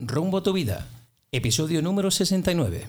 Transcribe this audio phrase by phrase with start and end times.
[0.00, 0.86] Rumbo a tu vida,
[1.32, 2.86] episodio número 69.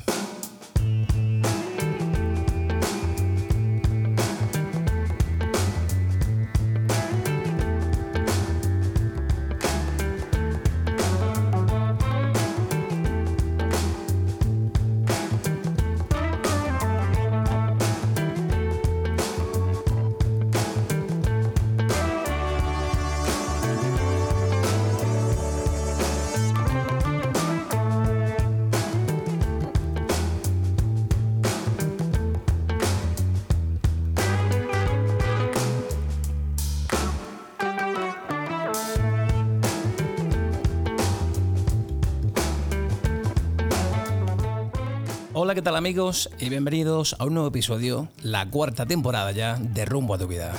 [45.60, 46.30] ¿Qué tal amigos?
[46.40, 50.54] Y bienvenidos a un nuevo episodio, la cuarta temporada ya de Rumbo a tu vida.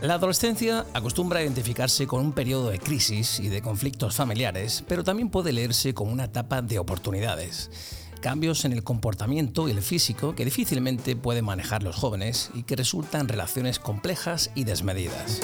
[0.00, 5.02] La adolescencia acostumbra a identificarse con un periodo de crisis y de conflictos familiares, pero
[5.02, 7.68] también puede leerse como una etapa de oportunidades.
[8.20, 12.76] Cambios en el comportamiento y el físico que difícilmente pueden manejar los jóvenes y que
[12.76, 15.40] resultan relaciones complejas y desmedidas.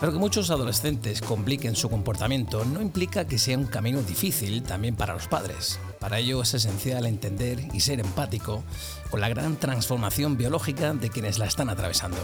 [0.00, 4.94] Pero que muchos adolescentes compliquen su comportamiento no implica que sea un camino difícil también
[4.94, 5.80] para los padres.
[5.98, 8.62] Para ello es esencial entender y ser empático
[9.10, 12.18] con la gran transformación biológica de quienes la están atravesando.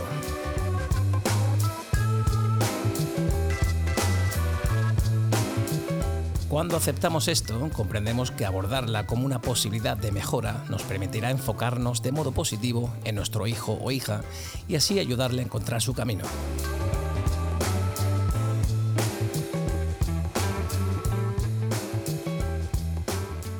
[6.55, 12.13] Cuando aceptamos esto, comprendemos que abordarla como una posibilidad de mejora nos permitirá enfocarnos de
[12.13, 14.21] modo positivo en nuestro hijo o hija
[14.69, 16.23] y así ayudarle a encontrar su camino.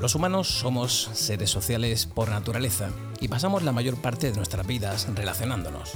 [0.05, 2.91] Los humanos somos seres sociales por naturaleza
[3.23, 5.93] y pasamos la mayor parte de nuestras vidas relacionándonos.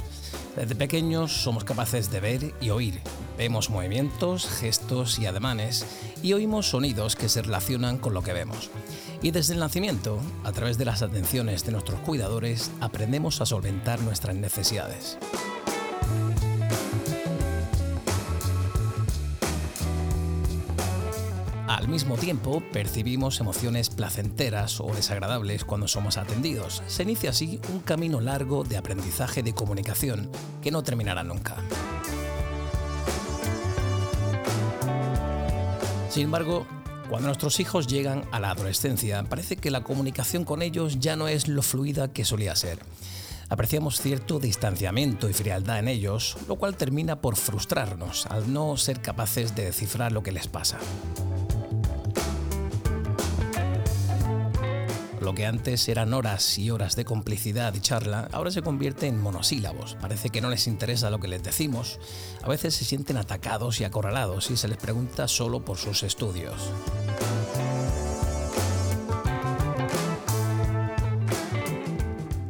[0.55, 3.01] Desde pequeños somos capaces de ver y oír.
[3.37, 5.85] Vemos movimientos, gestos y ademanes
[6.23, 8.71] y oímos sonidos que se relacionan con lo que vemos.
[9.21, 14.01] Y desde el nacimiento, a través de las atenciones de nuestros cuidadores, aprendemos a solventar
[14.01, 15.19] nuestras necesidades.
[21.69, 26.81] Al mismo tiempo, percibimos emociones placenteras o desagradables cuando somos atendidos.
[26.87, 30.31] Se inicia así un camino largo de aprendizaje de comunicación
[30.63, 31.57] que no terminará nunca.
[36.09, 36.65] Sin embargo,
[37.07, 41.27] cuando nuestros hijos llegan a la adolescencia, parece que la comunicación con ellos ya no
[41.27, 42.79] es lo fluida que solía ser.
[43.47, 49.03] Apreciamos cierto distanciamiento y frialdad en ellos, lo cual termina por frustrarnos al no ser
[49.03, 50.79] capaces de descifrar lo que les pasa.
[55.29, 59.21] Lo que antes eran horas y horas de complicidad y charla, ahora se convierte en
[59.21, 59.95] monosílabos.
[60.01, 61.99] Parece que no les interesa lo que les decimos.
[62.41, 66.71] A veces se sienten atacados y acorralados y se les pregunta solo por sus estudios.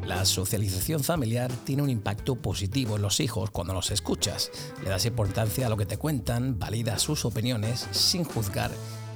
[0.06, 4.52] La socialización familiar tiene un impacto positivo en los hijos cuando los escuchas.
[4.86, 8.72] Le das importancia a lo que te cuentan, validas sus opiniones sin juzgar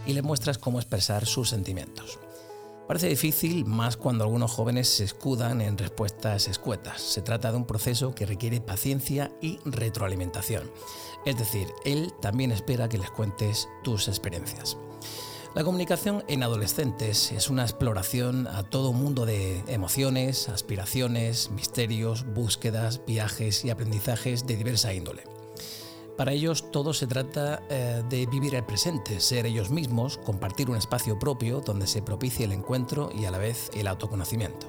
[0.05, 2.19] y le muestras cómo expresar sus sentimientos.
[2.87, 7.01] Parece difícil más cuando algunos jóvenes se escudan en respuestas escuetas.
[7.01, 10.69] Se trata de un proceso que requiere paciencia y retroalimentación.
[11.25, 14.77] Es decir, él también espera que les cuentes tus experiencias.
[15.55, 23.01] La comunicación en adolescentes es una exploración a todo mundo de emociones, aspiraciones, misterios, búsquedas,
[23.05, 25.23] viajes y aprendizajes de diversa índole.
[26.17, 30.77] Para ellos todo se trata eh, de vivir el presente, ser ellos mismos, compartir un
[30.77, 34.67] espacio propio donde se propicie el encuentro y a la vez el autoconocimiento.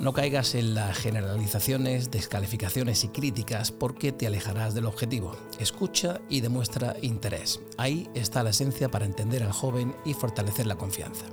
[0.00, 5.36] No caigas en las generalizaciones, descalificaciones y críticas porque te alejarás del objetivo.
[5.58, 7.60] Escucha y demuestra interés.
[7.76, 11.26] Ahí está la esencia para entender al joven y fortalecer la confianza.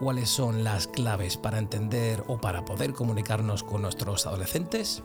[0.00, 5.02] ¿Cuáles son las claves para entender o para poder comunicarnos con nuestros adolescentes?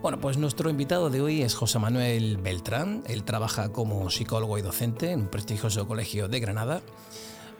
[0.00, 3.02] Bueno, pues nuestro invitado de hoy es José Manuel Beltrán.
[3.08, 6.82] Él trabaja como psicólogo y docente en un prestigioso colegio de Granada.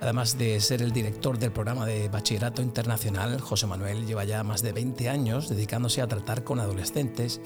[0.01, 4.63] Además de ser el director del programa de Bachillerato Internacional, José Manuel lleva ya más
[4.63, 7.41] de 20 años dedicándose a tratar con adolescentes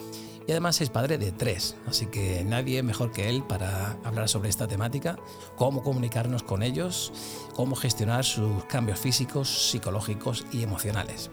[0.46, 4.50] y además es padre de tres, así que nadie mejor que él para hablar sobre
[4.50, 5.16] esta temática,
[5.56, 7.12] cómo comunicarnos con ellos,
[7.54, 11.30] cómo gestionar sus cambios físicos, psicológicos y emocionales.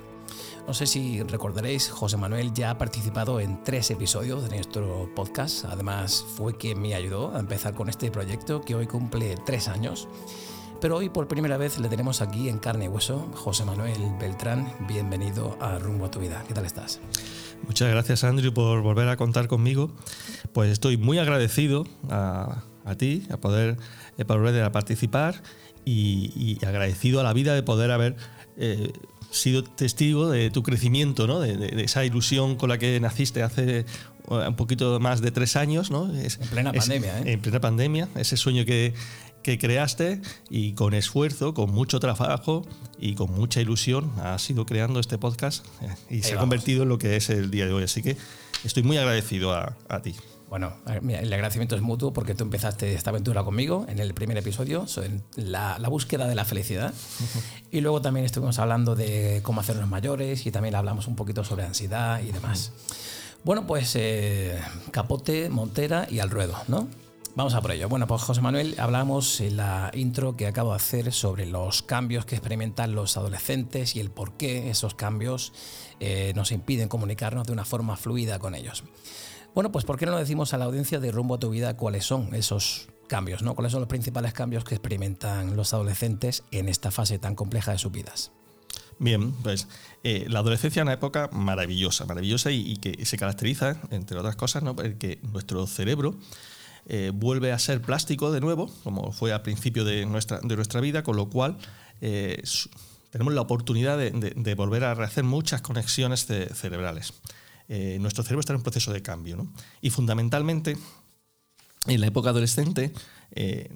[0.70, 5.66] No sé si recordaréis, José Manuel ya ha participado en tres episodios de nuestro podcast.
[5.66, 10.08] Además, fue quien me ayudó a empezar con este proyecto que hoy cumple tres años.
[10.80, 14.72] Pero hoy por primera vez le tenemos aquí en carne y hueso, José Manuel Beltrán.
[14.88, 16.44] Bienvenido a Rumbo a tu vida.
[16.48, 17.00] ¿Qué tal estás?
[17.66, 19.90] Muchas gracias Andrew por volver a contar conmigo.
[20.54, 22.62] Pues estoy muy agradecido a,
[22.96, 23.78] ti, a poder
[24.20, 25.42] eh, a participar
[25.84, 28.18] y, agradecido a la vida de poder haber
[28.56, 28.94] eh,
[29.32, 31.40] sido testigo de tu crecimiento, ¿no?
[31.40, 33.86] de, esa ilusión con la que naciste hace
[34.28, 35.92] un poquito más de tres años.
[35.92, 36.14] ¿no?
[36.14, 37.20] en plena pandemia.
[37.20, 37.34] ¿eh?
[37.34, 38.94] En plena pandemia, ese sueño que,
[39.44, 42.66] que creaste y con esfuerzo, con mucho trabajo
[43.00, 46.90] y con mucha ilusión has ido creando este podcast eh, y se ha convertido en
[46.90, 47.84] lo que es el día de hoy.
[47.84, 48.18] Así que
[48.64, 50.16] estoy muy agradecido a, a ti.
[50.50, 54.88] Bueno, el agradecimiento es mutuo porque tú empezaste esta aventura conmigo en el primer episodio,
[54.88, 56.94] sobre la, búsqueda de la felicidad.
[57.72, 61.66] Y luego también estuvimos hablando de cómo hacernos mayores y también hablamos un poquito sobre
[61.66, 62.72] ansiedad y demás.
[63.44, 64.60] Bueno, pues eh,
[64.92, 66.88] capote, montera y al ruedo, ¿no?
[67.36, 67.88] Vamos a por ello.
[67.88, 72.26] Bueno, pues José Manuel, hablamos en la intro que acabo de hacer sobre los cambios
[72.26, 75.54] que experimentan los adolescentes y el por qué esos cambios
[76.00, 78.84] eh, nos impiden comunicarnos de una forma fluida con ellos.
[79.56, 81.76] Bueno, pues ¿por qué no le decimos a la audiencia de rumbo a tu vida
[81.76, 83.56] cuáles son esos cambios, ¿no?
[83.56, 87.78] ¿Cuáles son los principales cambios que experimentan los adolescentes en esta fase tan compleja de
[87.78, 88.32] sus vidas?
[89.00, 89.68] Bien, pues
[90.04, 94.62] eh, la adolescencia es una época maravillosa, maravillosa y, que se caracteriza, entre otras cosas,
[94.62, 94.76] ¿no?
[94.76, 96.16] porque nuestro cerebro
[96.86, 100.82] eh, vuelve a ser plástico de nuevo, como fue al principio de nuestra, de nuestra
[100.82, 101.58] vida, con lo cual
[102.02, 102.44] eh,
[103.10, 107.14] tenemos la oportunidad de, volver a rehacer muchas conexiones cerebrales.
[107.70, 109.48] Eh, nuestro cerebro está en un proceso de cambio.
[109.80, 110.76] Y fundamentalmente,
[111.86, 112.92] en la época adolescente,
[113.32, 113.76] eh,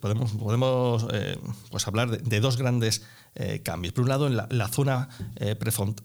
[0.00, 1.38] podemos, podemos eh,
[1.70, 3.02] pues hablar de, dos grandes
[3.62, 3.94] cambios.
[3.94, 5.08] Por un lado, en la, zona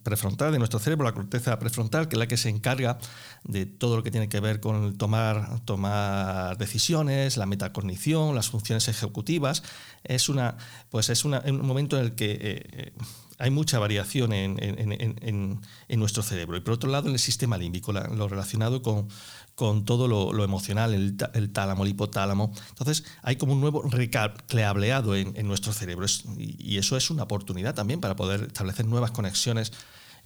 [0.03, 2.99] prefrontal de nuestro cerebro, la corteza prefrontal, que es la que se encarga
[3.43, 8.87] de todo lo que tiene que ver con tomar, tomar decisiones, la metacognición, las funciones
[8.87, 9.61] ejecutivas.
[10.03, 10.57] Es, una,
[10.89, 12.93] pues es un momento en el que
[13.39, 16.57] hay mucha variación en, nuestro cerebro.
[16.57, 19.09] Y por otro lado, en el sistema límbico, lo relacionado con,
[19.55, 22.51] con todo lo, emocional, el, tálamo, el hipotálamo.
[22.69, 26.05] Entonces, hay como un nuevo recableado en, nuestro cerebro.
[26.37, 29.71] y, eso es una oportunidad también para poder establecer nuevas conexiones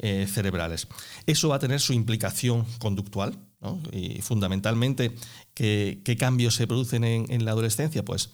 [0.04, 0.88] eh, cerebrales.
[1.28, 3.38] Eso va a tener su implicación conductual.
[3.92, 5.16] Y fundamentalmente,
[5.54, 8.04] ¿qué, cambios se producen en, la adolescencia?
[8.04, 8.32] Pues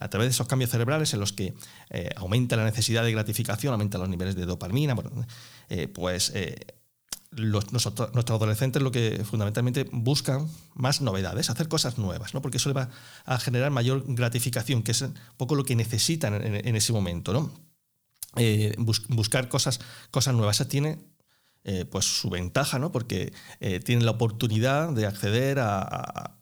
[0.00, 1.54] a través de esos cambios cerebrales en los que
[1.90, 4.96] eh, aumenta la necesidad de gratificación, aumenta los niveles de dopamina,
[5.68, 6.58] eh, pues eh,
[7.32, 7.86] nuestros
[8.30, 12.42] adolescentes lo que fundamentalmente buscan más novedades, hacer cosas nuevas, ¿no?
[12.42, 12.90] porque eso le va
[13.24, 17.32] a generar mayor gratificación, que es un poco lo que necesitan en, ese momento.
[17.32, 17.52] ¿no?
[19.08, 19.80] buscar cosas,
[20.10, 20.56] cosas nuevas.
[20.56, 20.98] Eso tiene
[21.62, 22.90] eh, pues su ventaja, ¿no?
[22.90, 26.36] porque eh, tienen la oportunidad de acceder a,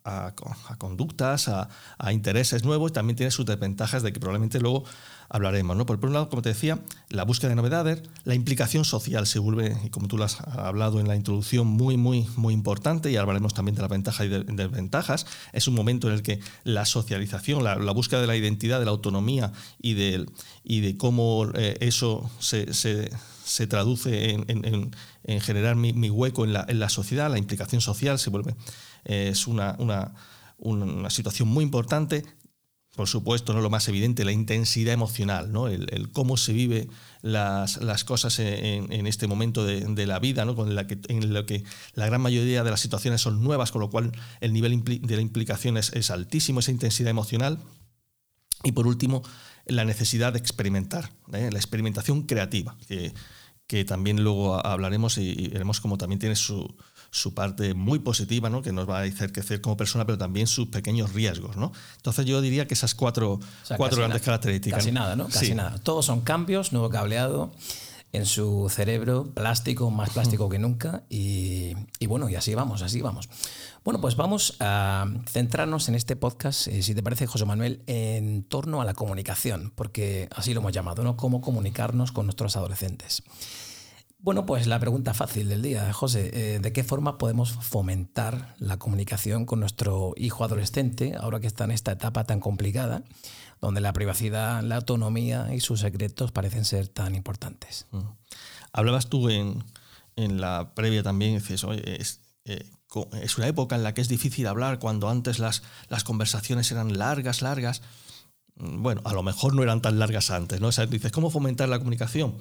[0.79, 1.69] conductas, a,
[2.13, 4.85] intereses nuevos, también tiene sus desventajas de que probablemente luego
[5.29, 5.77] hablaremos.
[5.77, 5.87] ¿no?
[5.87, 6.79] Por, un lado, como te decía,
[7.09, 11.01] la búsqueda de novedades, la implicación social se vuelve, y como tú lo has hablado
[11.01, 15.27] en la introducción, muy, muy, muy importante, y hablaremos también de las ventajas y desventajas.
[15.53, 18.93] Es un momento en el que la socialización, la, búsqueda de la identidad, de la
[18.93, 19.51] autonomía
[19.83, 20.27] y de,
[20.63, 23.11] y de cómo eh, eso se
[23.67, 24.91] traduce en,
[25.41, 28.55] generar mi, hueco en la, sociedad, la implicación social se vuelve,
[29.05, 29.77] eh, es una,
[31.09, 32.25] situación muy importante.
[32.97, 35.69] Por supuesto, no lo más evidente, la intensidad emocional, ¿no?
[35.69, 36.89] el, cómo se vive
[37.23, 40.57] las, cosas en, este momento de, la vida, ¿no?
[40.57, 41.63] Con la que, en lo que
[41.95, 45.23] la gran mayoría de las situaciones son nuevas, con lo cual el nivel de la
[45.23, 47.61] implicación es altísimo, esa intensidad emocional.
[48.65, 49.23] Y por último,
[49.67, 51.51] la necesidad de experimentar, ¿eh?
[51.53, 53.13] la experimentación creativa, que,
[53.67, 56.75] que, también luego hablaremos y, veremos cómo también tiene su,
[57.11, 58.63] su, parte muy positiva, ¿no?
[58.63, 61.57] que nos va a hacer crecer como persona, pero también sus pequeños riesgos.
[61.57, 61.73] ¿no?
[61.97, 63.39] Entonces yo diría que esas cuatro,
[63.77, 64.81] cuatro grandes características.
[64.81, 65.29] Casi nada, ¿no?
[65.29, 65.79] Casi nada.
[65.79, 67.53] Todos son cambios, nuevo cableado
[68.13, 73.03] en su cerebro, plástico, más plástico que nunca, y, y bueno, y así vamos, así
[73.03, 73.29] vamos.
[73.85, 78.43] Bueno, pues vamos a centrarnos en este podcast, eh, si te parece, José Manuel, en
[78.45, 81.17] torno a la comunicación, porque así lo hemos llamado, ¿no?
[81.17, 83.23] Cómo comunicarnos con nuestros adolescentes.
[84.21, 88.77] Bueno, pues la pregunta fácil del día, José, eh, ¿de qué forma podemos fomentar la
[88.77, 93.05] comunicación con nuestro hijo adolescente, ahora que está en esta etapa tan complicada,
[93.61, 97.87] donde la privacidad, la autonomía y sus secretos parecen ser tan importantes?
[98.73, 99.65] Hablabas tú en,
[100.17, 101.65] la previa también, dices,
[102.45, 102.67] eh,
[103.23, 106.99] es una época en la que es difícil hablar cuando antes las, las conversaciones eran
[106.99, 107.83] largas, largas.
[108.57, 110.71] Mm, bueno, a lo mejor no eran tan largas antes, ¿no?
[110.71, 112.37] dices, ¿cómo fomentar la comunicación?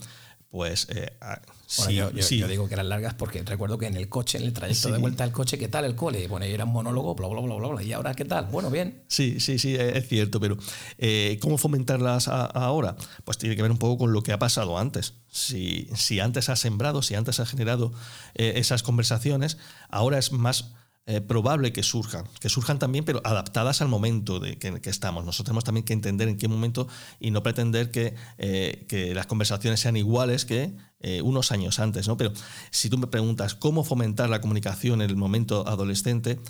[0.49, 4.07] Pues eh, ah, sí, yo, yo, digo que eran largas porque recuerdo que en el
[4.07, 6.27] coche, en el trayecto de vuelta al coche, ¿qué tal el cole?
[6.27, 7.83] Bueno, era un monólogo, bla, bla, bla, bla, bla.
[7.83, 8.45] ¿Y ahora qué tal?
[8.45, 9.03] Bueno, bien.
[9.07, 10.57] Sí, sí, sí, es cierto, pero
[10.97, 12.95] eh, ¿cómo fomentarlas ahora?
[13.25, 15.15] Pues tiene que ver un poco con lo que ha pasado antes.
[15.29, 17.91] Si, si antes has sembrado, si antes has generado
[18.33, 19.57] eh, esas conversaciones,
[19.89, 20.73] ahora es más
[21.09, 25.23] eh, probable que surjan, que surjan también, pero adaptadas al momento de que, estamos.
[25.23, 26.89] Nosotros tenemos también que entender en qué momento
[27.21, 32.09] y no pretender que, eh, las conversaciones sean iguales que eh, unos años antes.
[32.09, 32.17] ¿no?
[32.17, 32.33] Pero
[32.71, 36.41] si tú me preguntas cómo fomentar la comunicación en el momento adolescente,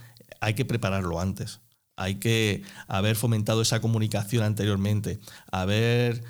[0.42, 1.60] hay que prepararlo antes.
[1.96, 5.20] Hay que haber fomentado esa comunicación anteriormente,
[5.52, 6.24] haber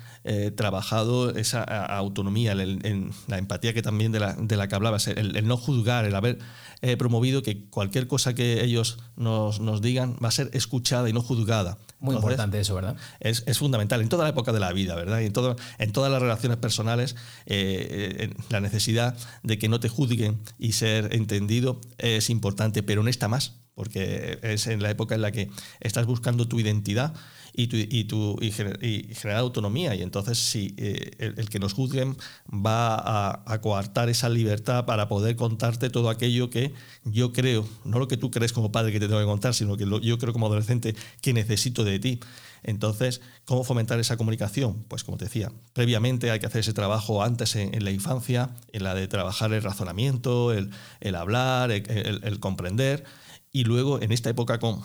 [0.56, 6.14] trabajado esa autonomía, la empatía que también de la, que hablabas, el, no juzgar, el
[6.14, 6.38] haber
[6.82, 11.12] he promovido que cualquier cosa que ellos nos, nos, digan va a ser escuchada y
[11.12, 11.78] no juzgada.
[12.00, 12.96] Muy importante eso, ¿verdad?
[13.18, 15.20] Es, es, fundamental en toda la época de la vida, ¿verdad?
[15.20, 17.16] Y en, todo, en todas las relaciones personales,
[17.46, 23.02] eh, eh, la necesidad de que no te juzguen y ser entendido es importante, pero
[23.02, 27.14] no está más, porque es en la época en la que estás buscando tu identidad
[27.58, 29.94] y, tu, generar autonomía.
[29.96, 32.16] Y entonces, si eh, el, que nos juzguen
[32.48, 36.72] va a, coartar esa libertad para poder contarte todo aquello que
[37.04, 39.76] yo creo, no lo que tú crees como padre que te tengo que contar, sino
[39.76, 42.20] que yo creo como adolescente que necesito de ti.
[42.62, 44.84] Entonces, ¿cómo fomentar esa comunicación?
[44.86, 48.84] Pues como te decía, previamente hay que hacer ese trabajo antes en, la infancia, en
[48.84, 53.04] la de trabajar el razonamiento, el, el hablar, el, el, comprender,
[53.52, 54.80] y luego en esta época con,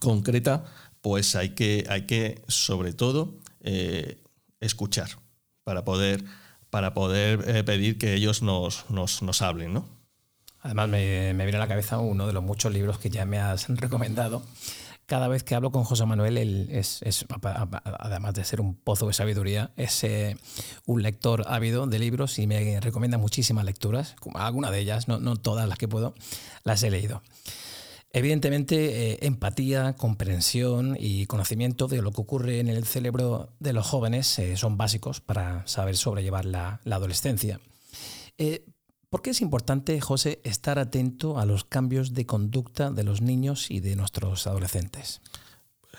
[0.00, 0.64] concreta,
[1.02, 4.22] pues hay que, hay que sobre todo, eh,
[4.60, 5.10] escuchar
[5.64, 6.24] para poder,
[6.70, 9.84] para poder eh, pedir que ellos nos, nos, hablen, ¿no?
[10.60, 13.38] Además, me, me, viene a la cabeza uno de los muchos libros que ya me
[13.38, 14.42] has recomendado.
[15.06, 17.26] Cada vez que hablo con José Manuel, él es, es
[17.82, 20.36] además de ser un pozo de sabiduría, es eh,
[20.86, 24.14] un lector ávido de libros y me recomienda muchísimas lecturas.
[24.34, 26.14] Algunas de ellas, no, no todas las que puedo,
[26.62, 27.22] las he leído.
[28.14, 33.86] Evidentemente, eh, empatía, comprensión y conocimiento de lo que ocurre en el cerebro de los
[33.86, 37.58] jóvenes eh, son básicos para saber sobrellevar la, adolescencia.
[38.36, 38.66] Eh,
[39.08, 43.70] ¿Por qué es importante, José, estar atento a los cambios de conducta de los niños
[43.70, 45.22] y de nuestros adolescentes?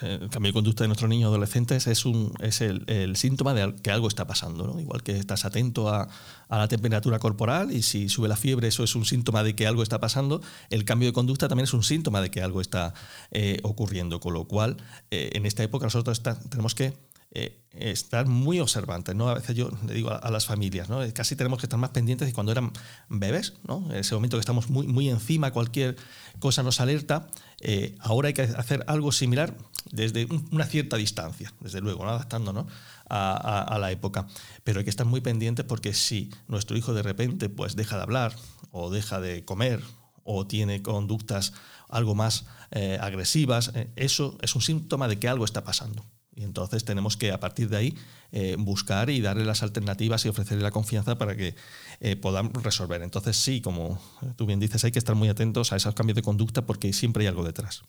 [0.04, 3.92] El cambio de conducta de nuestros niños adolescentes es, un, es el, síntoma de que
[3.92, 4.68] algo está pasando.
[4.68, 4.80] ¿no?
[4.80, 6.08] Igual que estás atento a,
[6.50, 9.82] la temperatura corporal y si sube la fiebre, eso es un síntoma de que algo
[9.82, 12.94] está pasando, el cambio de conducta también es un síntoma de que algo está
[13.32, 14.20] eh, ocurriendo.
[14.20, 14.78] Con lo cual,
[15.10, 16.94] eh, en esta época nosotros tenemos que
[17.36, 19.28] eh, estar muy observantes, ¿no?
[19.28, 21.00] A veces yo le digo a, las familias, ¿no?
[21.14, 22.72] Casi tenemos que estar más pendientes de cuando eran
[23.10, 23.88] bebés, ¿no?
[23.90, 25.96] En ese momento que estamos muy, muy encima, cualquier
[26.38, 27.28] cosa nos alerta,
[27.60, 29.58] eh, ahora hay que hacer algo similar
[29.90, 32.12] desde una cierta distancia, desde luego, ¿no?
[32.12, 32.68] adaptándonos
[33.10, 34.28] a, la época.
[34.64, 38.04] Pero hay que estar muy pendientes porque si nuestro hijo de repente pues deja de
[38.04, 38.36] hablar
[38.70, 39.82] o deja de comer
[40.24, 41.54] o tiene conductas
[41.90, 46.06] algo más eh, agresivas, eso es un síntoma de que algo está pasando.
[46.36, 47.98] Y entonces tenemos que a partir de ahí
[48.32, 51.56] eh, buscar y darle las alternativas y ofrecerle la confianza para que
[52.00, 53.02] eh, podamos resolver.
[53.04, 54.00] Entonces sí, como
[54.36, 57.24] tú bien dices, hay que estar muy atentos a esos cambios de conducta porque siempre
[57.24, 57.84] hay algo detrás.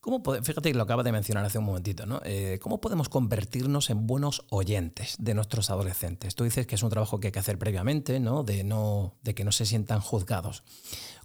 [0.00, 2.20] ¿Cómo fíjate que lo acaba de mencionar hace un momentito, ¿no?
[2.24, 6.36] Eh, ¿Cómo podemos convertirnos en buenos oyentes de nuestros adolescentes?
[6.36, 8.44] Tú dices que es un trabajo que hay que hacer previamente, ¿no?
[8.44, 10.62] De, no, de que no se sientan juzgados.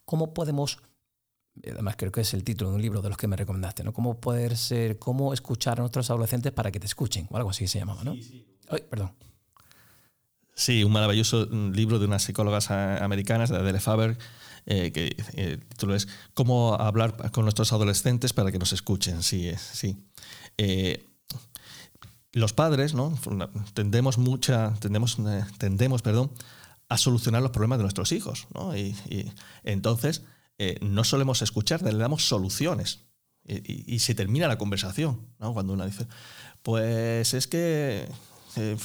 [0.05, 0.79] ¿Cómo podemos
[1.61, 3.93] además creo que es el título de un libro de los que me recomendaste, ¿no?
[3.93, 7.67] Cómo poder ser, cómo escuchar a nuestros adolescentes para que te escuchen, o algo así
[7.67, 8.13] se llamaba, ¿no?
[8.15, 8.45] Sí, sí.
[8.69, 9.11] Ay, perdón.
[10.55, 14.17] Sí, un maravilloso libro de unas psicólogas americanas, de Adele Faber,
[14.65, 19.23] eh, que eh, el título es Cómo hablar con nuestros adolescentes para que nos escuchen.
[19.23, 19.97] Sí, sí.
[20.57, 21.09] Eh,
[22.31, 23.17] los padres, ¿no?
[23.73, 25.17] Tendemos mucha, tendemos,
[25.57, 26.31] tendemos, perdón,
[26.87, 28.75] a solucionar los problemas de nuestros hijos, ¿no?
[28.75, 28.95] y
[29.63, 30.23] entonces
[30.57, 33.05] eh, no solemos escuchar, le damos soluciones.
[33.45, 35.27] Y, se termina la conversación.
[35.37, 36.07] Cuando uno dice,
[36.61, 38.07] pues es que
[38.55, 38.77] eh,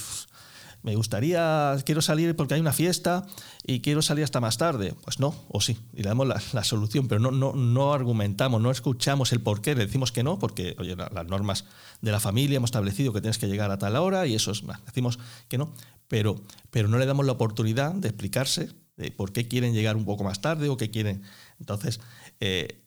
[0.81, 3.25] me gustaría, quiero salir porque hay una fiesta
[3.65, 4.95] y quiero salir hasta más tarde.
[5.03, 8.71] Pues no, o sí, y le damos la, solución, pero no, no, no, argumentamos, no
[8.71, 11.65] escuchamos el por qué, le decimos que no, porque oye, las normas
[12.01, 14.63] de la familia hemos establecido que tienes que llegar a tal hora y eso es,
[14.85, 15.73] decimos que no,
[16.07, 20.05] pero, pero no le damos la oportunidad de explicarse de por qué quieren llegar un
[20.05, 21.23] poco más tarde o qué quieren.
[21.59, 21.99] Entonces,
[22.39, 22.81] eh,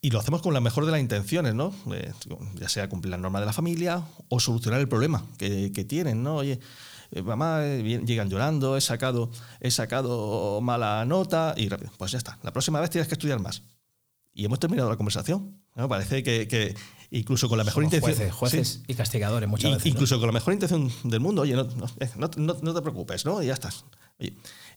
[0.00, 1.74] y lo hacemos con la mejor de las intenciones, ¿no?
[1.92, 2.12] Eh,
[2.54, 6.36] ya sea cumplir la norma de la familia o solucionar el problema que, tienen, ¿no?
[6.36, 6.60] Oye,
[7.10, 12.38] eh, mamá, llegan llorando, he sacado, he sacado mala nota y pues ya está.
[12.42, 13.62] La próxima vez tienes que estudiar más.
[14.34, 15.58] Y hemos terminado la conversación.
[15.88, 16.76] Parece que,
[17.10, 18.12] incluso con la mejor intención.
[18.12, 19.86] Jueces, jueces y castigadores muchas veces.
[19.86, 23.42] Incluso con la mejor intención del mundo, oye, no, eh, te preocupes, ¿no?
[23.42, 23.84] Y ya estás.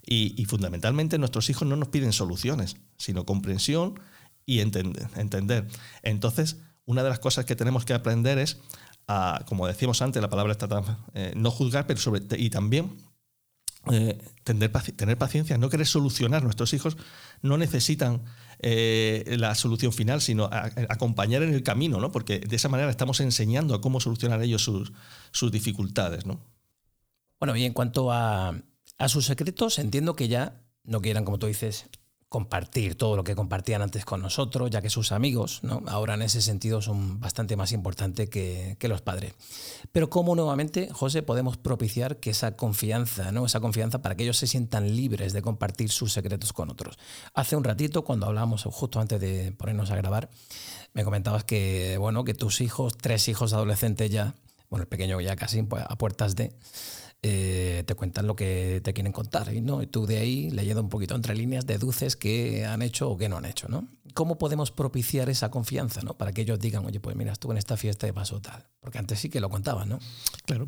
[0.03, 3.99] Y, fundamentalmente nuestros hijos no nos piden soluciones, sino comprensión
[4.45, 5.07] y entender.
[5.15, 5.67] entender.
[6.01, 8.59] Entonces, una de las cosas que tenemos que aprender es,
[9.07, 12.97] a, como decíamos antes, la palabra está tan, eh, no juzgar, pero sobre, y también
[13.91, 14.71] eh, tener,
[15.17, 16.43] paciencia, no querer solucionar.
[16.43, 16.97] Nuestros hijos
[17.41, 18.23] no necesitan
[18.59, 22.11] eh, la solución final, sino acompañar en el camino, ¿no?
[22.11, 24.93] porque de esa manera estamos enseñando a cómo solucionar ellos sus,
[25.31, 26.27] sus dificultades.
[26.27, 26.45] ¿no?
[27.39, 28.55] Bueno, y en cuanto a,
[29.01, 31.87] a sus secretos, entiendo que ya no quieran, como tú dices,
[32.29, 35.83] compartir todo lo que compartían antes con nosotros, ya que sus amigos, ¿no?
[35.87, 39.33] ahora en ese sentido son bastante más importantes que, los padres.
[39.91, 43.45] Pero cómo nuevamente, José, podemos propiciar que esa confianza, ¿no?
[43.45, 46.99] esa confianza para que ellos se sientan libres de compartir sus secretos con otros.
[47.33, 50.29] Hace un ratito, cuando hablábamos justo antes de ponernos a grabar,
[50.93, 54.35] me comentabas que, bueno, que tus hijos, tres hijos adolescentes ya,
[54.69, 56.53] bueno, el pequeño ya casi pues, a puertas de
[57.23, 59.53] eh, te cuentan lo que te quieren contar.
[59.53, 59.83] Y, ¿no?
[59.83, 63.29] y tú de ahí, leyendo un poquito entre líneas, deduces qué han hecho o qué
[63.29, 63.67] no han hecho.
[63.69, 63.87] ¿no?
[64.15, 66.17] ¿Cómo podemos propiciar esa confianza ¿no?
[66.17, 68.65] para que ellos digan, oye, pues mira, estuve en esta fiesta y pasó tal?
[68.79, 69.99] Porque antes sí que lo contaban, ¿no?
[70.45, 70.67] Claro.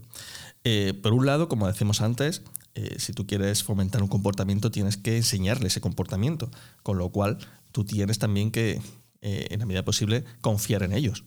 [0.64, 2.44] Eh, por un lado, como decimos antes,
[2.76, 6.52] eh, si tú quieres fomentar un comportamiento, tienes que enseñarle ese comportamiento.
[6.84, 7.40] Con lo cual,
[7.72, 8.80] tú tienes también que,
[9.22, 11.24] en la medida posible, confiar en ellos.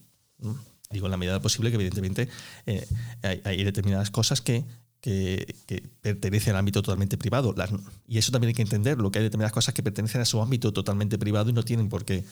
[0.91, 2.29] Digo, en la medida posible que evidentemente
[3.23, 4.65] hay, determinadas cosas que
[5.01, 5.55] que,
[6.01, 7.55] pertenece al ámbito totalmente privado.
[8.07, 10.73] y eso también hay que entenderlo, que hay determinadas cosas que pertenecen a su ámbito
[10.73, 12.25] totalmente privado y no tienen por qué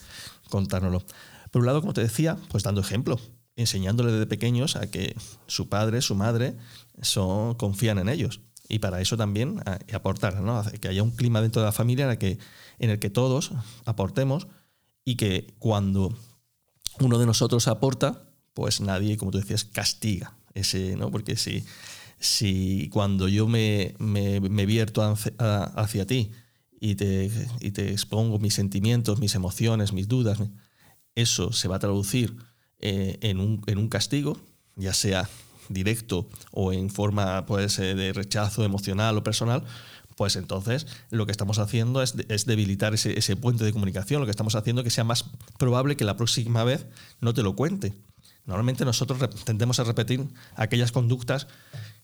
[0.51, 1.05] contárnoslo.
[1.51, 3.21] Por un lado, como te decía, pues dando ejemplo,
[3.57, 5.15] enseñándole desde pequeños a que
[5.47, 6.57] su padre, su madre,
[7.01, 8.41] son, confían en ellos.
[8.69, 10.65] Y para eso también aportar, ¿no?
[10.81, 12.39] que haya un clima dentro de la familia en el que,
[12.79, 13.53] en el que todos
[13.85, 14.47] aportemos
[15.05, 16.17] y que cuando
[16.99, 18.23] uno de nosotros aporta,
[18.55, 20.37] pues nadie, como tú decías, castiga.
[20.55, 21.11] Ese, ¿no?
[21.11, 21.65] Porque si
[22.25, 25.03] si cuando yo me, me, vierto
[25.39, 26.31] hacia, ti
[26.81, 30.39] y te, y te, expongo mis sentimientos, mis emociones, mis dudas,
[31.15, 32.37] eso se va a traducir
[32.79, 34.39] eh, en, un, en, un, castigo,
[34.77, 35.29] ya sea
[35.69, 39.65] directo o en forma pues, de rechazo emocional o personal,
[40.17, 44.27] pues entonces lo que estamos haciendo es, es debilitar ese, ese, puente de comunicación, lo
[44.27, 45.25] que estamos haciendo es que sea más
[45.59, 46.87] probable que la próxima vez
[47.21, 47.93] no te lo cuente.
[48.47, 51.47] Normalmente nosotros tendemos a repetir aquellas conductas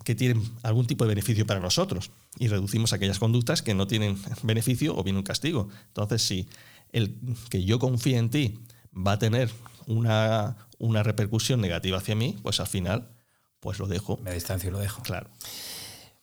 [0.05, 4.19] que tienen algún tipo de beneficio para nosotros y reducimos aquellas conductas que no tienen
[4.43, 5.69] beneficio o bien un castigo.
[5.89, 6.49] Entonces, si
[6.93, 7.17] el
[7.49, 8.61] que yo confíe en ti
[8.97, 9.51] va a tener
[9.87, 13.09] una, una repercusión negativa hacia mí, pues al final,
[13.61, 14.19] pues lo dejo.
[14.23, 15.03] Me distancio y lo dejo.
[15.03, 15.29] Claro.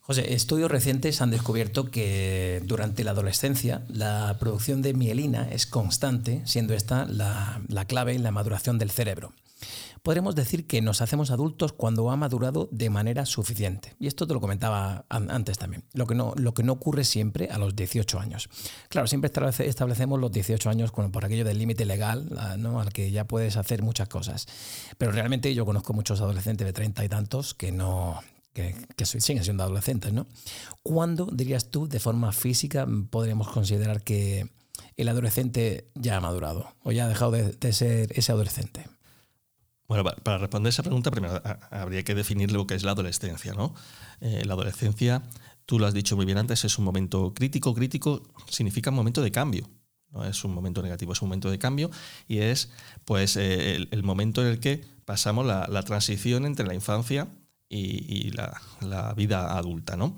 [0.01, 6.41] José, estudios recientes han descubierto que durante la adolescencia la producción de mielina es constante,
[6.45, 9.33] siendo esta la, la clave en la maduración del cerebro
[10.03, 13.95] podremos decir que nos hacemos adultos cuando ha madurado de manera suficiente.
[13.99, 16.33] Y esto te lo comentaba antes también, lo que no,
[16.71, 18.49] ocurre siempre a los 18 años.
[18.89, 22.79] Claro, siempre establecemos los 18 años por aquello del límite legal, ¿no?
[22.79, 24.47] al que ya puedes hacer muchas cosas.
[24.97, 28.19] Pero realmente yo conozco muchos adolescentes de 30 y tantos que no,
[28.53, 30.27] que, siguen siendo adolescentes, ¿no?
[30.83, 34.49] ¿Cuándo dirías tú, de forma física, podríamos considerar que
[34.95, 38.85] el adolescente ya ha madurado o ya ha dejado de ser ese adolescente?
[39.87, 43.53] Bueno, para responder esa pregunta, primero habría que definir lo que es la adolescencia.
[43.53, 43.73] ¿no?
[44.19, 45.23] Eh, la adolescencia,
[45.65, 47.73] tú lo has dicho muy bien antes, es un momento crítico.
[47.73, 49.69] Crítico significa un momento de cambio.
[50.11, 51.89] No es un momento negativo, es un momento de cambio
[52.27, 52.71] y es
[53.05, 57.27] pues, eh, el, momento en el que pasamos la, transición entre la infancia
[57.69, 59.95] y, la, vida adulta.
[59.95, 60.15] ¿no?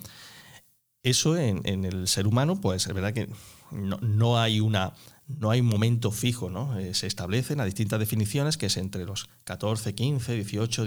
[1.04, 3.30] Eso en, el ser humano, pues es verdad que
[3.72, 4.94] no hay una
[5.38, 6.78] no hay un momento fijo, ¿no?
[6.80, 10.86] Eh, se establecen a distintas definiciones, que es entre los 14, 15, 18,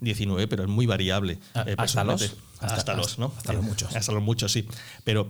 [0.00, 1.38] 19, pero es muy variable.
[1.66, 2.36] Eh, hasta los.
[2.60, 3.32] Hasta, los, ¿no?
[3.36, 3.94] Hasta los muchos.
[3.94, 4.66] Hasta los muchos, sí.
[5.04, 5.28] Pero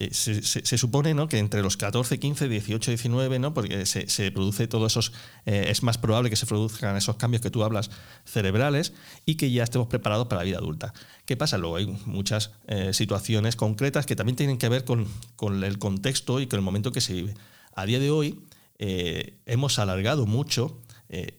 [0.00, 1.26] eh, se, supone ¿no?
[1.26, 3.52] que entre los 14, 15, 18, 19, ¿no?
[3.52, 5.12] porque se, produce todo esos,
[5.44, 7.90] eh, es más probable que se produzcan esos cambios que tú hablas
[8.24, 8.92] cerebrales
[9.26, 10.94] y que ya estemos preparados para la vida adulta.
[11.24, 11.58] ¿Qué pasa?
[11.58, 16.40] Luego hay muchas eh, situaciones concretas que también tienen que ver con, con, el contexto
[16.40, 17.34] y con el momento que se vive.
[17.74, 18.40] A día de hoy
[18.80, 20.78] hemos alargado mucho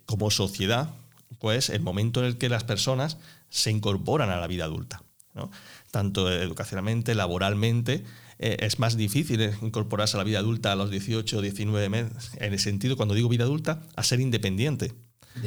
[0.06, 0.94] como sociedad
[1.40, 3.18] pues, el momento en el que las personas
[3.48, 5.02] se incorporan a la vida adulta.
[5.34, 5.50] ¿no?
[5.92, 8.04] tanto educacionalmente, laboralmente,
[8.40, 12.32] eh, es más difícil incorporarse a la vida adulta a los 18 o 19 meses,
[12.38, 14.94] en el sentido, cuando digo vida adulta, a ser independiente.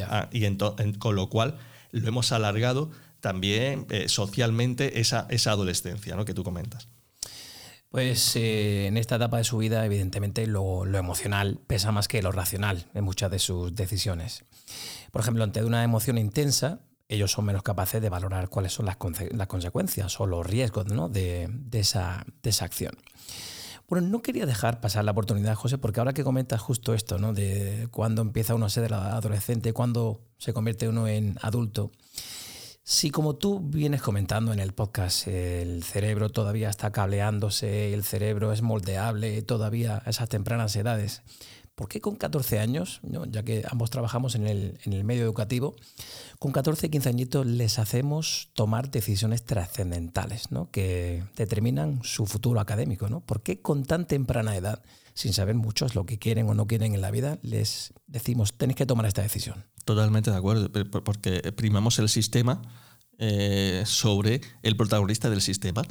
[0.07, 0.47] Ah, y
[0.99, 1.59] con lo cual
[1.91, 6.25] lo hemos alargado también eh, socialmente esa, esa adolescencia ¿no?
[6.25, 6.89] que tú comentas.
[7.93, 12.33] Pues eh, en esta etapa de su vida, evidentemente, lo, emocional pesa más que lo
[12.33, 14.45] racional en muchas de sus decisiones.
[15.11, 16.81] Por ejemplo, ante una emoción intensa,
[17.13, 22.25] ellos son menos capaces de valorar cuáles son las, consecuencias o los riesgos de, esa,
[22.43, 22.95] de esa acción.
[23.89, 27.35] Bueno, no quería dejar pasar la oportunidad, José, porque ahora que comentas justo esto, ¿no?
[27.35, 31.93] De cuándo empieza uno a ser adolescente, cuándo se convierte uno en adulto.
[32.85, 38.53] Si como tú vienes comentando en el podcast, el cerebro todavía está cableándose, el cerebro
[38.53, 41.23] es moldeable todavía a esas tempranas edades,
[41.75, 45.75] ¿por qué con 14 años, ya que ambos trabajamos en el, en el medio educativo,
[46.39, 50.71] con 14, 15 añitos les hacemos tomar decisiones trascendentales ¿no?
[50.71, 53.09] que determinan su futuro académico?
[53.09, 53.21] ¿no?
[53.21, 54.83] ¿Por qué con tan temprana edad,
[55.15, 58.77] sin saber muchos lo que quieren o no quieren en la vida, les decimos, tenéis
[58.77, 59.65] que tomar esta decisión?
[59.85, 62.63] Totalmente de acuerdo, porque primamos el sistema
[63.19, 65.83] eh, sobre el protagonista del sistema.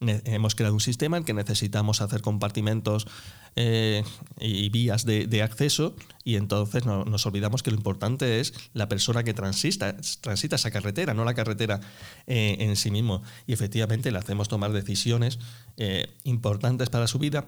[0.00, 3.06] Hemos creado un sistema en que necesitamos hacer compartimentos
[3.56, 4.04] eh,
[4.38, 9.34] y vías de, acceso y entonces nos olvidamos que lo importante es la persona que
[9.34, 11.80] transita, transita esa carretera, no la carretera
[12.26, 13.22] eh, en sí mismo.
[13.46, 15.38] Y efectivamente le hacemos tomar decisiones
[16.24, 17.46] importantes para su vida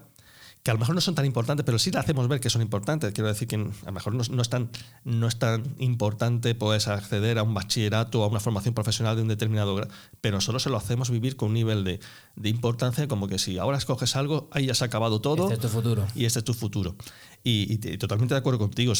[0.63, 2.61] que a lo mejor no son tan importantes, pero sí le hacemos ver que son
[2.61, 3.11] importantes.
[3.11, 4.69] Quiero decir que a lo mejor no, es, tan,
[5.03, 9.23] no es tan importante pues, acceder a un bachillerato o a una formación profesional de
[9.23, 11.99] un determinado grado, pero solo se lo hacemos vivir con un nivel de,
[12.47, 15.51] importancia como que si ahora escoges algo, ahí ya se ha acabado todo.
[15.51, 16.07] Este es tu futuro.
[16.15, 16.95] Y este es tu futuro.
[17.43, 18.93] Y, totalmente de acuerdo contigo,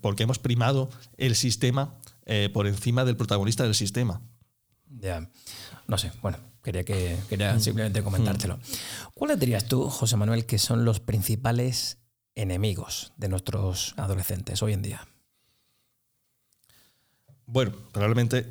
[0.00, 4.20] porque hemos primado el sistema eh, por encima del protagonista del sistema.
[4.86, 5.28] Ya,
[5.88, 7.60] no sé, bueno, Quería, que, quería mm.
[7.60, 8.58] simplemente comentártelo.
[9.14, 11.98] ¿Cuáles dirías tú, José Manuel, que son los principales
[12.34, 15.08] enemigos de nuestros adolescentes hoy en día?
[17.46, 18.46] Bueno, probablemente,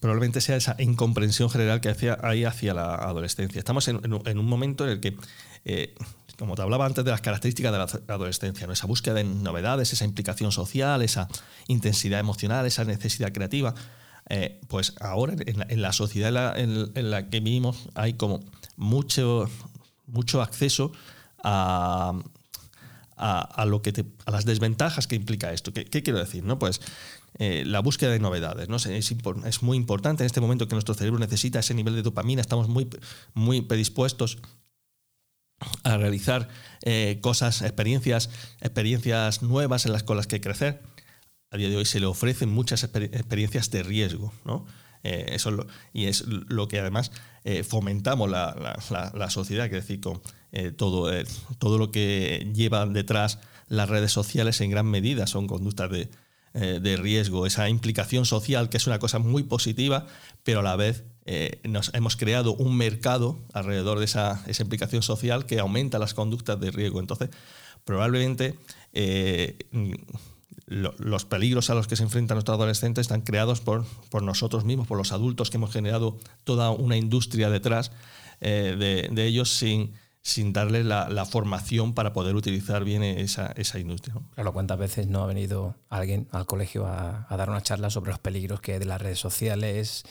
[0.00, 3.58] probablemente sea esa incomprensión general que hay hacia la adolescencia.
[3.58, 5.16] Estamos en, un momento en el que,
[5.64, 5.94] eh,
[6.38, 8.72] como te hablaba antes de las características de la adolescencia, ¿no?
[8.72, 11.26] esa búsqueda de novedades, esa implicación social, esa
[11.66, 13.74] intensidad emocional, esa necesidad creativa,
[14.28, 18.40] eh, pues ahora en la, sociedad en la, que vivimos hay como
[18.76, 19.48] mucho,
[20.06, 20.92] mucho acceso
[21.44, 22.12] a,
[23.16, 25.72] a, lo que a las desventajas que implica esto.
[25.72, 26.44] ¿Qué, quiero decir?
[26.44, 26.58] ¿no?
[26.58, 26.80] Pues
[27.38, 28.68] eh, la búsqueda de novedades.
[28.68, 28.76] ¿no?
[28.76, 32.40] Es, es, muy importante en este momento que nuestro cerebro necesita ese nivel de dopamina,
[32.40, 32.88] estamos muy,
[33.34, 34.38] muy predispuestos
[35.84, 36.48] a realizar
[36.82, 38.28] eh, cosas, experiencias,
[38.60, 40.82] experiencias nuevas en las con las que crecer
[41.50, 44.66] a día de hoy se le ofrecen muchas experiencias de riesgo, ¿no?
[45.06, 47.12] Eh, eso y es lo que además
[47.44, 51.12] eh, fomentamos la, sociedad, que decir, con eh, todo,
[51.58, 56.08] todo lo que llevan detrás las redes sociales en gran medida son conductas de,
[56.96, 60.06] riesgo, esa implicación social que es una cosa muy positiva,
[60.42, 61.04] pero a la vez
[61.64, 66.58] nos hemos creado un mercado alrededor de esa, esa, implicación social que aumenta las conductas
[66.58, 67.00] de riesgo.
[67.00, 67.28] Entonces,
[67.84, 68.54] probablemente
[70.66, 73.84] los peligros a los que se enfrentan nuestros adolescentes están creados por,
[74.22, 77.92] nosotros mismos, por los adultos que hemos generado toda una industria detrás
[78.40, 84.16] eh, de, ellos sin, sin darles la, formación para poder utilizar bien esa, esa industria.
[84.34, 88.18] Claro, ¿cuántas veces no ha venido alguien al colegio a, dar una charla sobre los
[88.18, 90.04] peligros que hay de las redes sociales?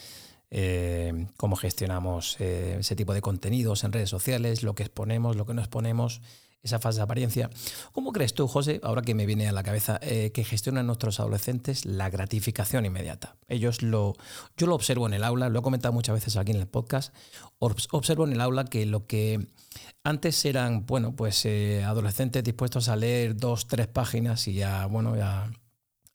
[0.52, 5.46] Eh, cómo gestionamos eh, ese tipo de contenidos en redes sociales, lo que exponemos, lo
[5.46, 6.22] que no exponemos
[6.66, 7.50] esa falsa apariencia.
[7.94, 11.20] ¿Cómo crees tú, José, ahora que me viene a la cabeza, eh, que gestionan nuestros
[11.20, 13.38] adolescentes la gratificación inmediata?
[13.48, 14.16] Ellos lo,
[14.58, 17.14] yo lo observo en el aula, lo he comentado muchas veces aquí en el podcast,
[17.60, 19.48] observo en el aula que lo que
[20.04, 25.16] antes eran, bueno, pues eh, adolescentes dispuestos a leer dos, tres páginas y ya, bueno,
[25.16, 25.52] ya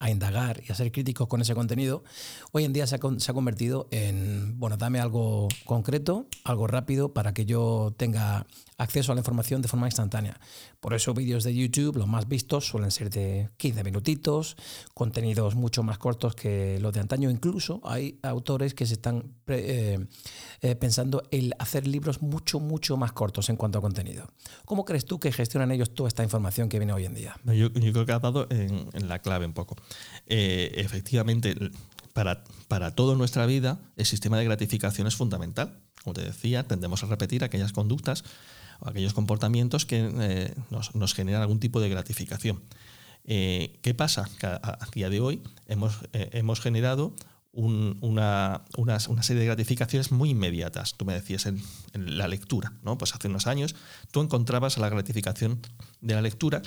[0.00, 2.02] a indagar y a ser críticos con ese contenido,
[2.52, 7.44] hoy en día se ha, convertido en, bueno, dame algo concreto, algo rápido para que
[7.44, 8.46] yo tenga
[8.78, 10.40] acceso a la información de forma instantánea.
[10.81, 14.57] Por eso vídeos de YouTube, los más vistos, suelen ser de 15 minutitos,
[14.95, 17.31] contenidos mucho más cortos que los de antaño.
[17.31, 19.99] Incluso hay autores que se están eh,
[20.62, 24.27] eh, pensando en hacer libros mucho, mucho más cortos en cuanto a contenido.
[24.64, 27.37] ¿Cómo crees tú que gestionan ellos toda esta información que viene hoy en día?
[27.45, 29.77] Yo, creo que ha dado en, la clave un poco.
[30.29, 31.55] Eh, efectivamente,
[32.14, 35.79] para, para toda nuestra vida, el sistema de gratificación es fundamental.
[36.03, 38.25] Como te decía, tendemos a repetir aquellas conductas
[38.85, 42.62] aquellos comportamientos que eh, nos, generan algún tipo de gratificación.
[43.25, 44.29] Eh, ¿Qué pasa?
[44.38, 47.14] Que a, día de hoy hemos, eh, hemos generado
[47.53, 48.62] una,
[49.23, 50.95] serie de gratificaciones muy inmediatas.
[50.95, 51.61] Tú me decías en,
[51.95, 52.97] la lectura, ¿no?
[52.97, 53.75] Pues hace unos años
[54.11, 55.61] tú encontrabas la gratificación
[56.01, 56.62] de la lectura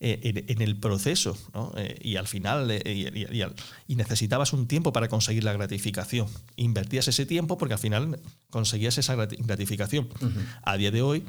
[0.00, 1.36] eh, en, el proceso
[1.76, 6.26] eh, y al final y, necesitabas un tiempo para conseguir la gratificación.
[6.56, 10.08] Invertías ese tiempo porque al final conseguías esa gratificación.
[10.62, 11.24] A día de hoy,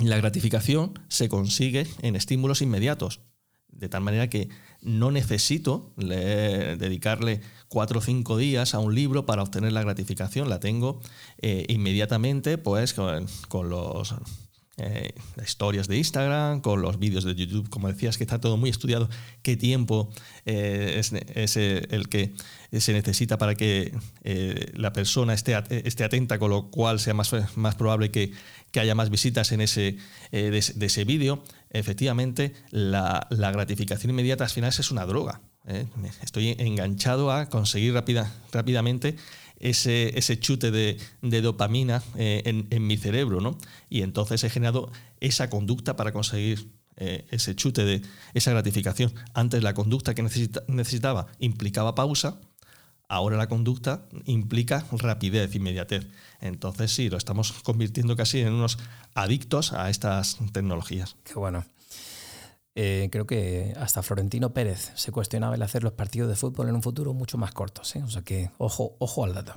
[0.00, 3.20] la gratificación se consigue en estímulos inmediatos.
[3.68, 4.48] De tal manera que
[4.82, 10.48] no necesito dedicarle cuatro o cinco días a un libro para obtener la gratificación.
[10.48, 11.00] La tengo
[11.38, 14.14] eh, inmediatamente pues, con los
[14.76, 18.70] eh, historias de Instagram, con los vídeos de YouTube, como decías, que está todo muy
[18.70, 19.08] estudiado,
[19.42, 20.10] qué tiempo
[20.46, 22.34] eh, es, el que
[22.72, 27.32] se necesita para que eh, la persona esté, esté, atenta, con lo cual sea más,
[27.56, 28.32] más probable que,
[28.74, 29.98] haya más visitas en ese,
[30.32, 31.44] de, ese vídeo.
[31.70, 35.40] Efectivamente, la, la, gratificación inmediata al final es una droga.
[36.22, 39.16] Estoy enganchado a conseguir rápida, rápidamente
[39.58, 40.98] ese, ese chute de,
[41.40, 43.58] dopamina eh, en, mi cerebro, ¿no?
[43.88, 44.90] Y entonces he generado
[45.20, 48.02] esa conducta para conseguir eh, ese chute de
[48.34, 49.12] esa gratificación.
[49.32, 52.40] Antes la conducta que necesitaba implicaba pausa,
[53.08, 56.06] ahora la conducta implica rapidez, inmediatez.
[56.40, 58.78] Entonces sí, lo estamos convirtiendo casi en unos
[59.14, 61.16] adictos a estas tecnologías.
[61.24, 61.64] Qué bueno.
[62.74, 66.74] Eh, creo que hasta Florentino Pérez se cuestionaba el hacer los partidos de fútbol en
[66.74, 67.94] un futuro mucho más cortos.
[67.96, 68.02] ¿eh?
[68.02, 69.54] O sea que ojo, ojo al dato.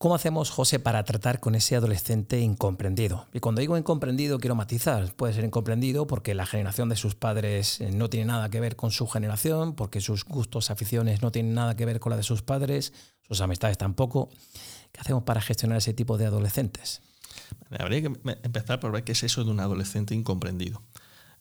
[0.00, 3.26] ¿Cómo hacemos, José, para tratar con ese adolescente incomprendido?
[3.32, 5.12] Y cuando digo incomprendido, quiero matizar.
[5.14, 8.76] Puede ser incomprendido porque la generación de sus padres eh, no tiene nada que ver
[8.76, 12.22] con su generación, porque sus gustos, aficiones no tienen nada que ver con la de
[12.22, 14.28] sus padres, sus amistades tampoco.
[14.92, 17.00] ¿Qué hacemos para gestionar ese tipo de adolescentes?
[17.76, 18.12] Habría que
[18.44, 20.80] empezar por ver qué es eso de un adolescente incomprendido.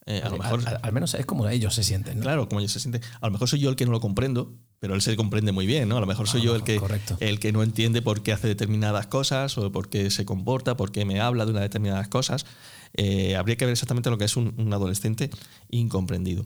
[0.09, 2.21] Eh, a lo mejor, al, menos es como ellos se sienten.
[2.21, 3.01] Claro, como ellos se sienten.
[3.19, 5.67] A lo mejor soy yo el que no lo comprendo, pero él se comprende muy
[5.67, 5.97] bien, ¿no?
[5.97, 6.79] A lo mejor soy yo el que,
[7.19, 10.93] el que no entiende por qué hace determinadas cosas o por qué se comporta, por
[10.93, 12.45] qué me habla de unas determinadas cosas.
[12.93, 15.29] Eh, habría que ver exactamente lo que es un, adolescente
[15.69, 16.45] incomprendido.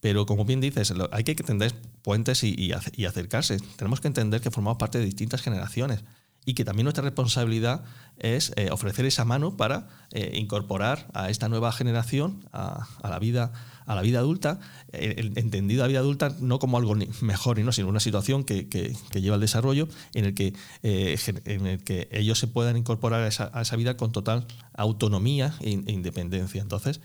[0.00, 3.58] Pero como bien dices, hay que tender puentes y, y acercarse.
[3.76, 6.02] Tenemos que entender que formamos parte de distintas generaciones
[6.46, 7.82] y que también nuestra responsabilidad
[8.18, 13.52] es eh, ofrecer esa mano para eh, incorporar a esta nueva generación a, la vida
[13.84, 14.58] a la vida adulta,
[14.92, 18.66] eh, entendido la vida adulta no como algo mejor, no, sino una situación que,
[19.12, 23.76] lleva al desarrollo en el que, en el que ellos se puedan incorporar a esa,
[23.76, 26.62] vida con total autonomía e, e independencia.
[26.62, 27.00] Entonces,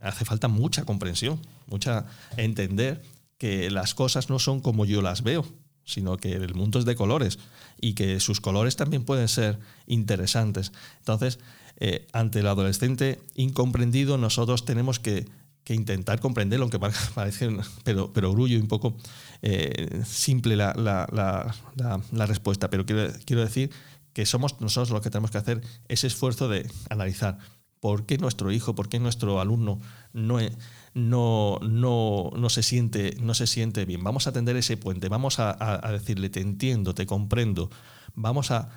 [0.00, 3.02] hace falta mucha comprensión, mucha entender
[3.38, 5.46] que las cosas no son como yo las veo,
[5.86, 7.38] sino que el mundo es de colores
[7.80, 10.72] y que sus colores también pueden ser interesantes.
[10.98, 11.38] Entonces,
[11.78, 15.26] eh, ante el adolescente incomprendido, nosotros tenemos que,
[15.68, 17.48] intentar comprenderlo, aunque parece,
[17.84, 18.96] pero, pero grullo y un poco
[19.42, 20.74] eh, simple la,
[22.26, 22.70] respuesta.
[22.70, 23.70] Pero quiero, quiero decir
[24.12, 27.38] que somos nosotros los que tenemos que hacer ese esfuerzo de analizar
[27.80, 29.80] por qué nuestro hijo, por qué nuestro alumno
[30.12, 30.38] no,
[30.96, 34.02] no, no, no, se, siente, no se siente bien.
[34.02, 37.68] Vamos a tender ese puente, vamos a, decirle, te entiendo, te comprendo,
[38.14, 38.70] vamos a,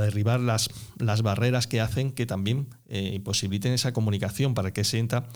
[0.00, 5.28] derribar las, las, barreras que hacen que también eh, imposibiliten esa comunicación para que sienta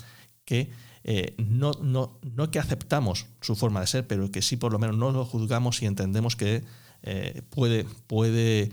[0.44, 0.72] que
[1.04, 4.80] eh, no, no, no, que aceptamos su forma de ser, pero que sí por lo
[4.80, 6.64] menos no lo juzgamos y entendemos que
[7.02, 8.72] eh, puede, puede,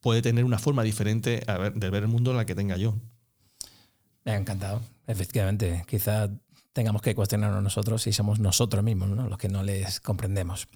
[0.00, 1.42] puede tener una forma diferente
[1.74, 2.96] de ver el mundo en la que tenga yo.
[4.24, 4.80] Me ha encantado.
[5.06, 6.30] Efectivamente, quizá
[6.72, 10.68] tengamos que cuestionarnos nosotros si somos nosotros mismos los que no les comprendemos.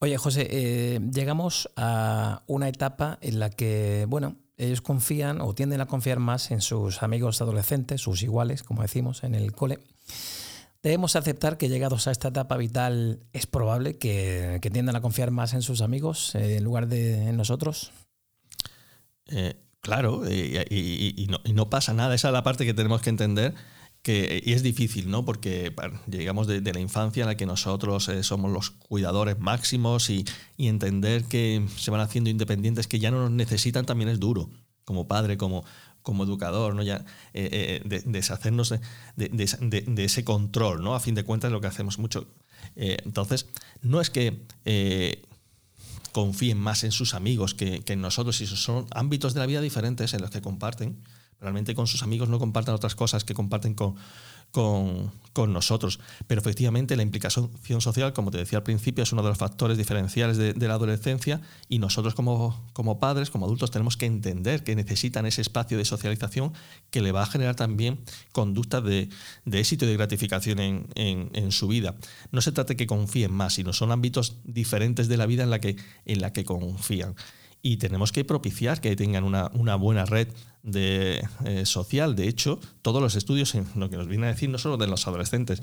[0.00, 5.80] Oye, José, eh, llegamos a una etapa en la que, bueno, ellos confían o tienden
[5.80, 9.78] a confiar más en sus amigos adolescentes, sus iguales, como decimos en el cole.
[10.82, 15.54] Debemos aceptar que llegados a esta etapa vital es probable que, tiendan a confiar más
[15.54, 17.92] en sus amigos eh, en lugar de en nosotros.
[19.28, 19.54] Eh,
[19.84, 22.14] Claro, y, no, pasa nada.
[22.14, 23.54] Esa es la parte que tenemos que entender.
[24.00, 25.26] Que, y es difícil, ¿no?
[25.26, 25.74] Porque
[26.06, 30.24] llegamos de, la infancia en la que nosotros eh, somos los cuidadores máximos y,
[30.56, 34.48] entender que se van haciendo independientes, que ya no nos necesitan, también es duro,
[34.86, 35.64] como padre, como,
[36.22, 36.82] educador, ¿no?
[36.82, 38.70] Ya, eh, eh, deshacernos
[39.16, 40.94] de, ese control, ¿no?
[40.94, 42.26] A fin de cuentas, lo que hacemos mucho.
[42.74, 43.48] entonces,
[43.82, 44.46] no es que
[46.14, 50.14] confíen más en sus amigos que, en nosotros y son ámbitos de la vida diferentes
[50.14, 51.02] en los que comparten.
[51.40, 53.96] Realmente con sus amigos no comparten otras cosas que comparten con,
[54.54, 55.12] con,
[55.52, 55.98] nosotros.
[56.28, 59.76] Pero efectivamente la implicación social, como te decía al principio, es uno de los factores
[59.76, 64.76] diferenciales de, la adolescencia y nosotros como, como, padres, como adultos, tenemos que entender que
[64.76, 66.52] necesitan ese espacio de socialización
[66.90, 67.98] que le va a generar también
[68.30, 69.08] conductas de,
[69.50, 71.96] éxito y de gratificación en, en, su vida.
[72.30, 75.50] No se trata de que confíen más, sino son ámbitos diferentes de la vida en
[75.50, 75.74] la que,
[76.06, 77.16] en la que confían.
[77.66, 80.28] Y tenemos que propiciar que tengan una, buena red
[80.62, 82.14] de, eh, social.
[82.14, 84.86] De hecho, todos los estudios, en lo que nos viene a decir no solo de
[84.86, 85.62] los adolescentes,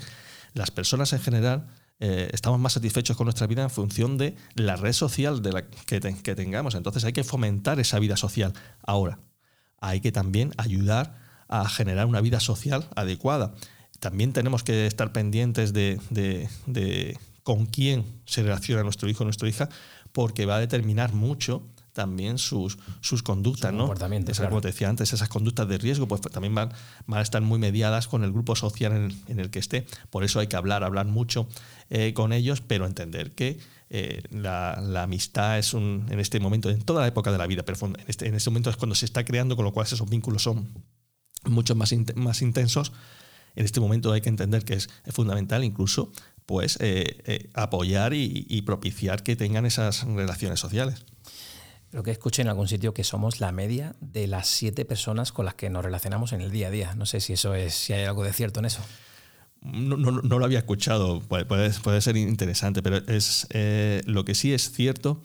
[0.52, 1.68] las personas en general
[2.00, 5.62] eh, estamos más satisfechos con nuestra vida en función de la red social de la
[5.62, 6.74] que, tengamos.
[6.74, 8.52] Entonces hay que fomentar esa vida social.
[8.84, 9.20] Ahora,
[9.80, 13.54] hay que también ayudar a generar una vida social adecuada.
[14.00, 19.48] También tenemos que estar pendientes de, de con quién se relaciona nuestro hijo o nuestra
[19.48, 19.68] hija,
[20.10, 21.62] porque va a determinar mucho
[21.92, 23.86] también sus, sus conductas, ¿no?
[24.48, 26.72] Como te decía antes, esas conductas de riesgo pues también van,
[27.06, 29.86] van a estar muy mediadas con el grupo social en el, que esté.
[30.10, 31.48] Por eso hay que hablar, hablar mucho
[31.90, 33.58] eh, con ellos, pero entender que
[33.90, 37.62] eh, la, amistad es un, en este momento, en toda la época de la vida,
[37.62, 40.08] pero en este, en este momento es cuando se está creando, con lo cual esos
[40.08, 40.68] vínculos son
[41.44, 42.92] mucho más, más intensos.
[43.54, 46.10] En este momento hay que entender que es, fundamental incluso
[46.46, 51.04] pues eh, apoyar y propiciar que tengan esas relaciones sociales.
[51.92, 55.44] Creo que escuché en algún sitio que somos la media de las siete personas con
[55.44, 56.94] las que nos relacionamos en el día a día.
[56.94, 58.80] No sé si eso es, si hay algo de cierto en eso.
[59.60, 59.94] No,
[60.38, 65.22] lo había escuchado, puede, puede, ser interesante, pero es eh, lo que sí es cierto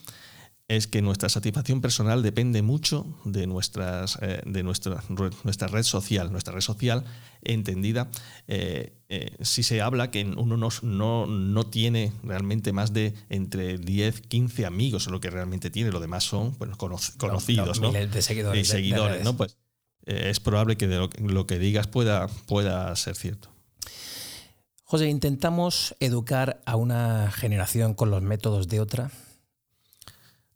[0.68, 5.02] es que nuestra satisfacción personal depende mucho de, nuestras, eh, de nuestra,
[5.44, 6.32] nuestra red social.
[6.32, 7.06] Nuestra red social
[7.42, 8.10] entendida,
[8.48, 14.22] eh, eh, si se habla que uno no, no, tiene realmente más de entre 10,
[14.22, 17.80] 15 amigos, lo que realmente tiene, lo demás son bueno, conocidos.
[17.80, 17.92] ¿no?
[17.94, 18.68] de seguidores.
[18.68, 19.38] seguidores, ¿no?
[19.38, 19.58] Pues
[20.06, 23.50] es probable que lo, lo, que digas pueda, pueda ser cierto.
[24.84, 29.12] José, intentamos educar a una generación con los métodos de otra.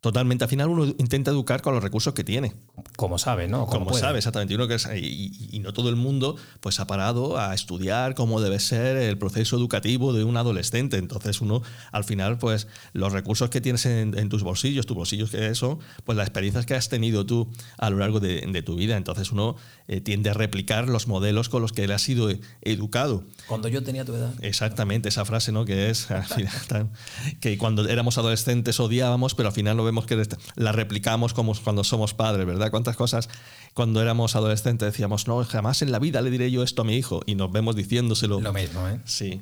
[0.01, 0.43] Totalmente.
[0.43, 2.55] Al final uno intenta educar con los recursos que tiene.
[2.95, 3.67] Como sabe, ¿no?
[3.67, 4.55] Como, sabe, exactamente.
[4.97, 9.55] y, no todo el mundo pues, ha parado a estudiar cómo debe ser el proceso
[9.55, 10.97] educativo de un adolescente.
[10.97, 11.61] Entonces uno,
[11.91, 16.17] al final, pues los recursos que tienes en, tus bolsillos, tus bolsillos que son, pues
[16.17, 18.97] las experiencias que has tenido tú a lo largo de, tu vida.
[18.97, 19.55] Entonces uno
[19.87, 22.31] eh, tiende a replicar los modelos con los que él ha sido
[22.63, 23.23] educado.
[23.45, 24.33] Cuando yo tenía tu edad.
[24.41, 25.63] Exactamente, esa frase, ¿no?
[25.63, 26.89] Que es, al final,
[27.39, 30.21] que cuando éramos adolescentes odiábamos, pero al final lo vemos que
[30.55, 32.71] la replicamos como cuando somos padres, ¿verdad?
[32.71, 33.29] ¿Cuántas cosas
[33.73, 36.95] cuando éramos adolescentes decíamos, no, jamás en la vida le diré yo esto a mi
[36.95, 37.21] hijo?
[37.25, 38.39] Y nos vemos diciéndoselo.
[38.39, 38.99] Lo mismo, ¿eh?
[39.05, 39.41] Sí.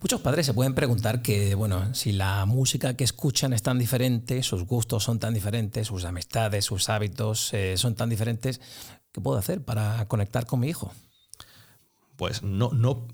[0.00, 4.42] Muchos padres se pueden preguntar que, bueno, si la música que escuchan es tan diferente,
[4.42, 8.60] sus gustos son tan diferentes, sus amistades, sus hábitos eh, son tan diferentes,
[9.12, 10.92] ¿qué puedo hacer para conectar con mi hijo?
[12.16, 13.06] Pues no, no,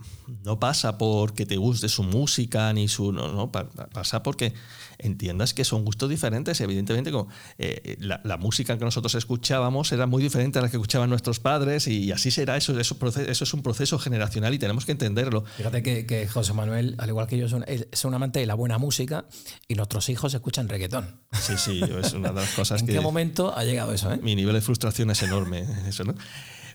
[0.45, 3.13] no pasa porque te guste su música ni su.
[3.13, 4.55] No, no pasa porque
[4.99, 6.61] entiendas que son gustos diferentes.
[6.61, 11.11] Evidentemente, como, eh, la, música que nosotros escuchábamos era muy diferente a la que escuchaban
[11.11, 12.57] nuestros padres y así será.
[12.57, 15.45] Eso, eso, eso es un proceso generacional y tenemos que entenderlo.
[15.57, 19.27] Fíjate que, José Manuel, al igual que yo, es un amante de la buena música
[19.69, 21.21] y nuestros hijos escuchan reggaetón.
[21.33, 22.93] Sí, sí, es una de las cosas ¿En que.
[22.93, 24.13] ¿En qué momento ha llegado eso?
[24.13, 24.21] Eh?
[24.23, 25.67] Mi nivel de frustración es enorme.
[25.89, 26.15] Eso, ¿no?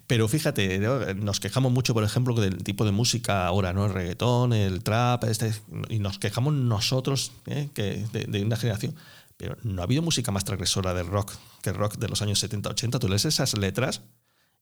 [0.07, 0.79] Pero fíjate,
[1.15, 3.85] nos quejamos mucho, por ejemplo, del tipo de música ahora, ¿no?
[3.85, 5.53] El reggaetón, el trap, este,
[5.89, 7.69] y nos quejamos nosotros ¿eh?
[7.73, 8.95] que de, una generación.
[9.35, 12.39] Pero no ha habido música más transgresora del rock que el rock de los años
[12.39, 12.99] 70, 80.
[12.99, 14.01] Tú lees esas letras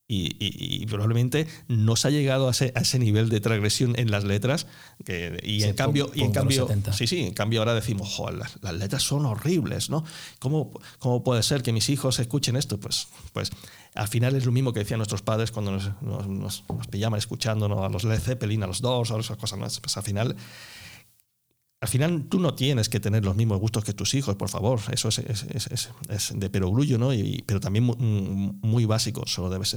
[0.08, 4.24] y, probablemente no se ha llegado a ese, a ese, nivel de transgresión en las
[4.24, 4.68] letras
[5.04, 8.76] que, y en cambio y en cambio sí sí en cambio ahora decimos Joder, las,
[8.76, 10.06] letras son horribles no
[10.38, 13.52] ¿Cómo, cómo puede ser que mis hijos escuchen esto pues pues
[13.96, 17.80] al final es lo mismo que decían nuestros padres cuando nos, nos, nos, pillaban escuchándonos
[17.80, 19.68] a los Led Zeppelin a los Doors a esas cosas ¿no?
[19.82, 20.36] pues al final
[21.82, 24.80] al final tú no tienes que tener los mismos gustos que tus hijos, por favor.
[24.92, 27.14] Eso es, es, de perogrullo, ¿no?
[27.14, 29.28] Y, pero también muy, básico.
[29.28, 29.76] Solo debes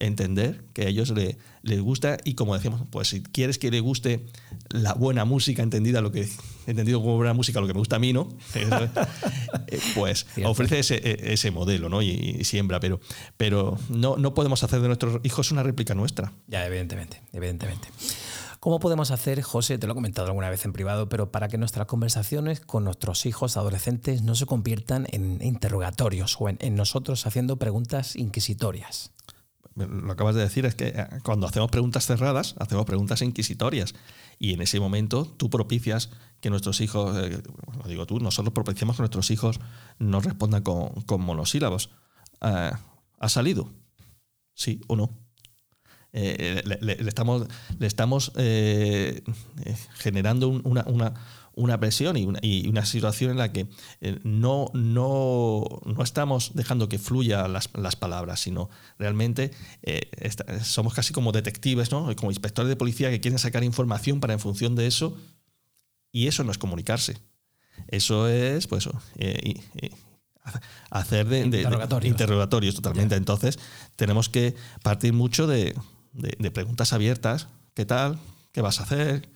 [0.00, 3.80] entender que a ellos le, les gusta y como decíamos, pues si quieres que le
[3.80, 4.26] guste
[4.70, 6.28] la buena música, entendida lo que
[6.66, 8.28] entendido como buena música, lo que me gusta a mí, ¿no?
[9.66, 12.02] Eh, pues ofrece ese, ese, modelo, ¿no?
[12.02, 13.00] Y, siembra, pero,
[13.36, 16.32] pero no, no podemos hacer de nuestros hijos una réplica nuestra.
[16.48, 17.88] Ya, evidentemente, evidentemente.
[18.60, 21.56] ¿Cómo podemos hacer, José, te lo he comentado alguna vez en privado, pero para que
[21.56, 27.56] nuestras conversaciones con nuestros hijos adolescentes no se conviertan en interrogatorios o en, nosotros haciendo
[27.56, 29.12] preguntas inquisitorias?
[29.86, 33.94] Lo acabas de decir es que eh, cuando hacemos preguntas cerradas, hacemos preguntas inquisitorias.
[34.38, 37.42] Y en ese momento tú propicias que nuestros hijos, eh,
[37.82, 39.60] lo digo tú, nosotros propiciamos que nuestros hijos
[39.98, 41.90] nos respondan con, monosílabos.
[42.40, 42.70] Eh,
[43.18, 43.70] ¿Ha salido?
[44.54, 45.10] ¿Sí o no?
[46.12, 47.46] Eh, le, estamos,
[47.78, 48.32] le estamos
[49.94, 51.14] generando una,
[51.78, 53.66] presión y una, y una, situación en la que
[54.24, 59.50] no, no, no, estamos dejando que fluya las, las palabras, sino realmente
[60.62, 62.14] somos casi como detectives, ¿no?
[62.16, 65.16] como inspectores de policía que quieren sacar información para en función de eso,
[66.12, 67.18] y eso no es comunicarse.
[67.88, 68.88] Eso es, pues,
[70.90, 71.40] hacer de,
[72.04, 72.74] interrogatorios.
[72.74, 73.14] totalmente.
[73.16, 73.58] Entonces,
[73.96, 75.74] tenemos que partir mucho de,
[76.52, 77.48] preguntas abiertas.
[77.74, 78.18] ¿Qué tal?
[78.52, 79.28] ¿Qué vas a hacer?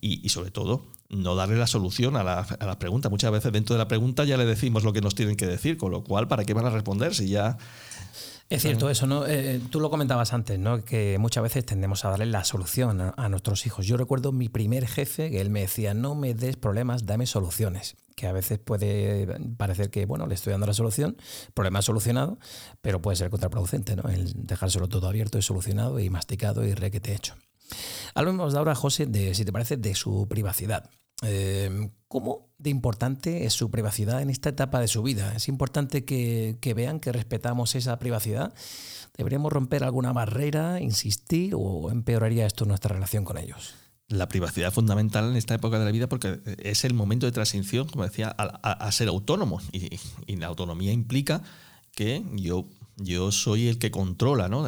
[0.00, 3.08] Y, sobre todo, no darle la solución a la, a la, pregunta.
[3.08, 5.76] Muchas veces dentro de la pregunta ya le decimos lo que nos tienen que decir,
[5.76, 7.58] con lo cual, ¿para qué van a responder si ya
[8.50, 9.28] es cierto eso, ¿no?
[9.28, 10.84] Eh, tú lo comentabas antes, ¿no?
[10.84, 13.86] Que muchas veces tendemos a darle la solución a, nuestros hijos.
[13.86, 17.96] Yo recuerdo mi primer jefe que él me decía, no me des problemas, dame soluciones.
[18.16, 21.16] Que a veces puede parecer que, bueno, le estoy dando la solución,
[21.54, 22.38] problema solucionado,
[22.80, 24.08] pero puede ser contraproducente, ¿no?
[24.08, 27.36] El dejárselo todo abierto y solucionado y masticado y re que te he hecho.
[28.16, 30.90] Hablemos ahora, José, de, si te parece, de su privacidad.
[31.22, 35.32] Em, ¿Cómo de importante es su privacidad en esta etapa de su vida?
[35.36, 38.52] ¿Es importante que, vean que respetamos esa privacidad?
[39.16, 43.74] ¿Deberíamos romper alguna barrera, insistir o empeoraría esto nuestra relación con ellos?
[44.08, 47.32] La privacidad es fundamental en esta época de la vida porque es el momento de
[47.32, 49.60] transición, como decía, a, ser autónomo.
[49.70, 51.42] Y, la autonomía implica
[51.94, 52.66] que yo,
[53.30, 54.66] soy el que controla ¿no?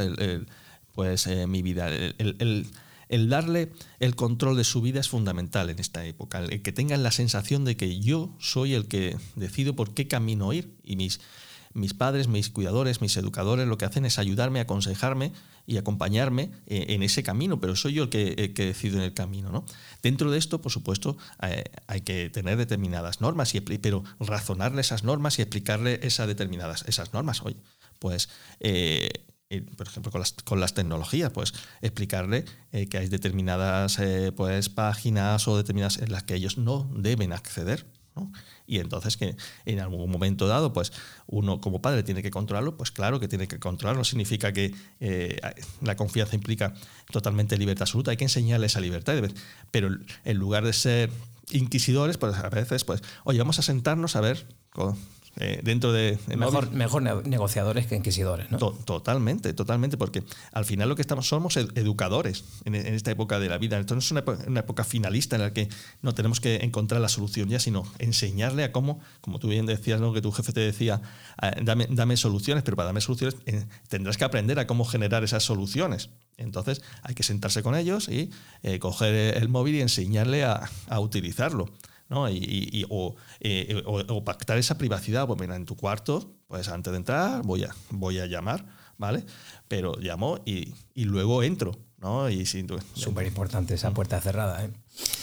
[0.94, 1.88] pues, eh, mi vida.
[3.12, 7.02] El darle el control de su vida es fundamental en esta época, el que tengan
[7.02, 11.20] la sensación de que yo soy el que decido por qué camino ir y mis,
[11.74, 15.32] mis padres, mis cuidadores, mis educadores lo que hacen es ayudarme, aconsejarme
[15.66, 19.52] y acompañarme eh, en ese camino, pero soy yo el que, decido en el camino.
[19.52, 19.66] ¿no?
[20.02, 25.04] Dentro de esto, por supuesto, eh, hay que tener determinadas normas, y, pero razonarle esas
[25.04, 27.42] normas y explicarle esas determinadas esas normas.
[27.42, 27.56] Oye,
[27.98, 29.10] pues eh,
[29.60, 34.68] por ejemplo, con las, con las, tecnologías, pues explicarle eh, que hay determinadas eh, pues,
[34.68, 37.86] páginas o determinadas en las que ellos no deben acceder.
[38.66, 40.92] Y entonces que en algún momento dado, pues
[41.26, 44.04] uno como padre tiene que controlarlo, pues claro que tiene que controlarlo.
[44.04, 45.40] Significa que eh,
[45.80, 46.74] la confianza implica
[47.10, 48.10] totalmente libertad absoluta.
[48.10, 49.14] Hay que enseñarle esa libertad.
[49.70, 49.88] Pero
[50.24, 51.10] en lugar de ser
[51.50, 54.46] inquisidores, pues a veces, pues, oye, vamos a sentarnos a ver
[55.36, 56.18] eh, dentro de...
[56.36, 58.58] mejor, mejor negociadores que inquisidores, ¿no?
[58.58, 60.22] totalmente, totalmente, porque
[60.52, 63.78] al final lo que estamos somos educadores en, esta época de la vida.
[63.78, 65.68] Entonces no es una, época finalista en la que
[66.02, 70.00] no tenemos que encontrar la solución ya, sino enseñarle a cómo, como tú bien decías,
[70.00, 70.12] ¿no?
[70.12, 71.00] que tu jefe te decía,
[71.38, 75.24] ah, dame, dame soluciones, pero para darme soluciones eh, tendrás que aprender a cómo generar
[75.24, 76.10] esas soluciones.
[76.36, 78.30] Entonces hay que sentarse con ellos y
[78.62, 81.70] eh, coger el móvil y enseñarle a, a utilizarlo.
[82.30, 82.86] Y,
[83.40, 87.64] eh, o, pactar esa privacidad, pues mira, en tu cuarto, pues antes de entrar voy
[87.64, 88.66] a, voy a llamar,
[88.98, 89.24] ¿vale?
[89.68, 92.28] Pero llamo y, luego entro, ¿no?
[92.28, 94.70] Y Súper importante esa puerta cerrada, ¿eh?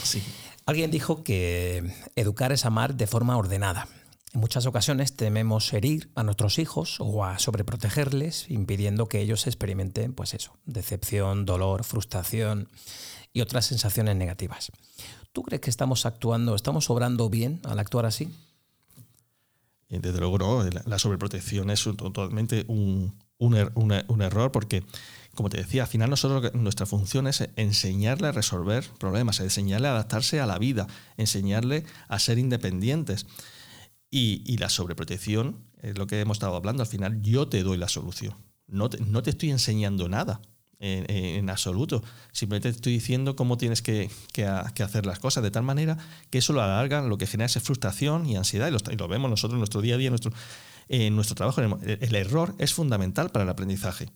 [0.03, 0.23] Sí.
[0.65, 3.87] Alguien dijo que educar es amar de forma ordenada.
[4.33, 10.13] En muchas ocasiones tememos herir a nuestros hijos o a sobreprotegerles, impidiendo que ellos experimenten,
[10.13, 12.69] pues eso, decepción, dolor, frustración
[13.33, 14.71] y otras sensaciones negativas.
[15.31, 18.33] ¿Tú crees que estamos actuando, estamos obrando bien al actuar así?
[19.89, 24.83] Desde luego no, la sobreprotección es totalmente un, un, error porque,
[25.33, 29.91] como te decía, al final nosotros nuestra función es enseñarle a resolver problemas, enseñarle a
[29.91, 33.25] adaptarse a la vida, enseñarle a ser independientes.
[34.11, 37.77] Y, y la sobreprotección es lo que hemos estado hablando, al final yo te doy
[37.77, 38.35] la solución,
[38.67, 40.41] no no te estoy enseñando nada
[40.79, 42.03] en, absoluto.
[42.31, 44.09] Simplemente te estoy diciendo cómo tienes que,
[44.81, 45.97] hacer las cosas, de tal manera
[46.29, 49.55] que eso lo alarga, lo que genera es frustración y ansiedad, y lo, vemos nosotros
[49.55, 50.31] en nuestro día a día, nuestro,
[50.87, 51.61] en nuestro trabajo.
[51.61, 54.09] el error es fundamental para el aprendizaje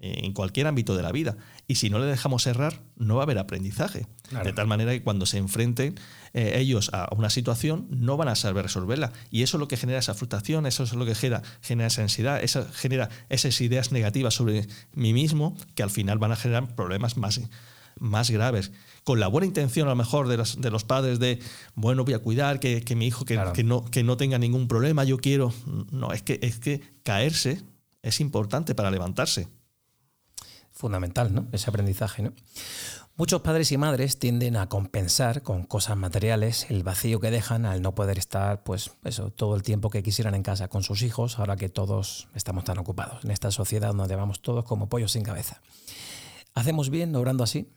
[0.00, 1.36] en cualquier ámbito de la vida.
[1.66, 4.06] Y si no le dejamos errar, no va a haber aprendizaje.
[4.44, 5.96] De tal manera que cuando se enfrenten
[6.34, 9.12] eh, ellos a una situación, no van a saber resolverla.
[9.30, 12.02] Y eso es lo que genera esa frustración, eso es lo que genera, genera esa
[12.02, 16.74] ansiedad, eso genera esas ideas negativas sobre mí mismo, que al final van a generar
[16.76, 17.40] problemas más,
[17.98, 18.70] más graves.
[19.02, 21.40] Con la buena intención a lo mejor de los, de los padres de,
[21.74, 25.02] bueno, voy a cuidar que, mi hijo que, que, no, que no tenga ningún problema,
[25.02, 25.52] yo quiero...
[25.90, 27.62] No, es que, es que caerse
[28.02, 29.48] es importante para levantarse
[30.78, 31.48] fundamental, ¿no?
[31.50, 32.32] Ese aprendizaje, ¿no?
[33.16, 37.82] Muchos padres y madres tienden a compensar con cosas materiales el vacío que dejan al
[37.82, 41.40] no poder estar, pues eso, todo el tiempo que quisieran en casa con sus hijos,
[41.40, 45.24] ahora que todos estamos tan ocupados en esta sociedad donde vamos todos como pollos sin
[45.24, 45.60] cabeza.
[46.54, 47.68] ¿Hacemos bien obrando así?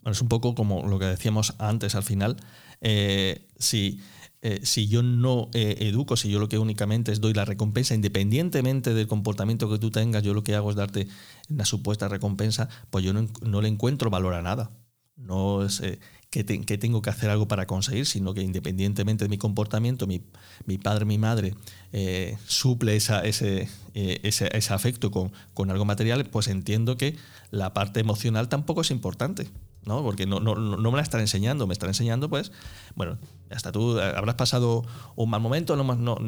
[0.00, 2.36] Bueno, es un poco como lo que decíamos antes al final.
[2.80, 4.00] Eh, si
[4.44, 7.94] eh, si yo no eh, educo, si yo lo que únicamente es doy la recompensa,
[7.94, 11.06] independientemente del comportamiento que tú tengas, yo lo que hago es darte
[11.48, 14.72] una supuesta recompensa, pues yo no, le encuentro valor a nada.
[15.14, 19.38] No es eh, que, tengo que hacer algo para conseguir, sino que independientemente de mi
[19.38, 20.18] comportamiento, mi,
[20.82, 21.54] padre, mi madre
[22.44, 23.68] suple esa, ese,
[24.70, 27.16] afecto con, con algo material, pues entiendo que
[27.52, 29.46] la parte emocional tampoco es importante.
[29.84, 30.02] ¿no?
[30.02, 32.52] Porque no, no, no me la están enseñando, me están enseñando, pues,
[32.94, 33.18] bueno,
[33.54, 34.84] hasta tú eh, habrás pasado
[35.16, 36.18] un mal momento, no, no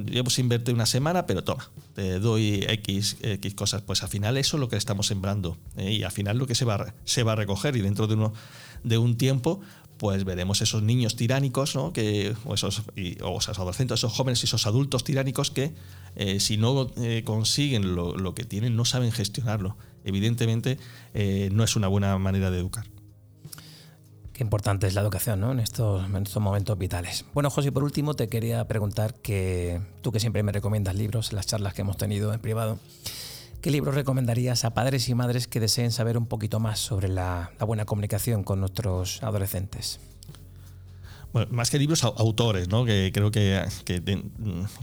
[0.72, 3.82] una semana, pero toma, te doy X, X cosas.
[3.82, 5.92] Pues al final eso es lo que estamos sembrando ¿eh?
[5.92, 8.32] y al final lo que se va, se va a recoger y dentro de, uno,
[8.82, 9.60] de un tiempo
[9.96, 11.92] pues veremos esos niños tiránicos, ¿no?
[11.92, 12.82] que, o, esos,
[13.22, 15.72] o esos adolescentes, esos jóvenes y esos adultos tiránicos que
[16.16, 16.90] eh, si no
[17.24, 19.76] consiguen lo, lo, que tienen no saben gestionarlo.
[20.04, 20.78] Evidentemente
[21.52, 22.84] no es una buena manera de educar.
[24.34, 25.52] Qué importante es la educación ¿no?
[25.52, 27.24] en, estos, en estos momentos vitales.
[27.34, 31.36] Bueno, José, por último te quería preguntar que tú que siempre me recomiendas libros en
[31.36, 32.80] las charlas que hemos tenido en privado,
[33.60, 37.52] ¿qué libros recomendarías a padres y madres que deseen saber un poquito más sobre la,
[37.60, 40.00] buena comunicación con nuestros adolescentes?
[41.32, 42.84] Bueno, más que libros, autores, ¿no?
[42.84, 43.64] que creo que,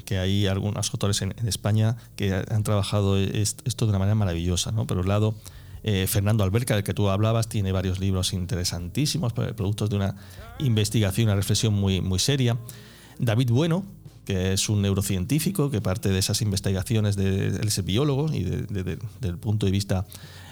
[0.06, 4.72] que, hay algunos autores en, España que han trabajado esto de una manera maravillosa.
[4.72, 4.88] ¿no?
[4.88, 5.36] Por un lado,
[5.84, 10.16] eh, Fernando Alberca, del que tú hablabas, tiene varios libros interesantísimos, productos de una
[10.60, 12.58] investigación, una reflexión muy, muy seria.
[13.18, 13.84] David Bueno,
[14.26, 19.00] que es un neurocientífico que parte de esas investigaciones, de, él es biólogo y desde
[19.24, 20.06] el punto de vista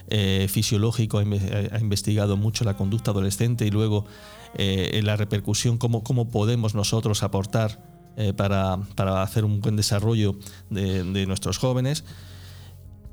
[0.08, 4.06] eh, fisiológico ha, investigado mucho la conducta adolescente y luego
[4.56, 7.88] eh, la repercusión, cómo, cómo podemos nosotros aportar
[8.36, 10.38] para, para, hacer un buen desarrollo
[10.70, 12.04] de, de nuestros jóvenes.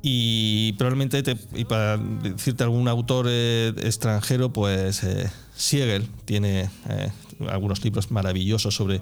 [0.03, 1.22] Y probablemente,
[1.55, 7.11] y para decirte algún autor eh, extranjero, pues eh, Siegel tiene eh,
[7.49, 9.01] algunos libros maravillosos sobre,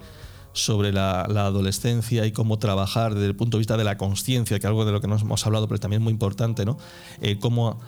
[0.53, 4.67] sobre la, adolescencia y cómo trabajar desde el punto de vista de la conciencia, que
[4.67, 6.79] es algo de lo que nos hemos hablado, pero también muy importante, ¿no?
[7.41, 7.81] cómo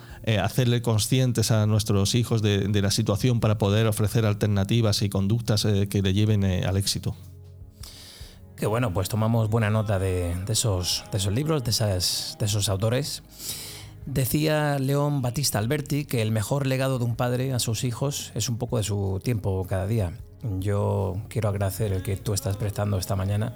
[0.43, 5.65] hacerle conscientes a nuestros hijos de, de, la situación para poder ofrecer alternativas y conductas
[5.89, 7.15] que le lleven al éxito.
[8.57, 13.21] Que bueno, pues tomamos buena nota de, esos, libros, de, esos autores.
[14.07, 18.49] Decía León Batista Alberti que el mejor legado de un padre a sus hijos es
[18.49, 20.13] un poco de su tiempo cada día.
[20.59, 23.53] Yo quiero agradecer el que tú estás prestando esta mañana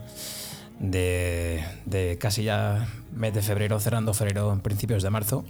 [0.80, 5.44] de, casi ya mes de febrero, cerrando febrero, en principios de marzo.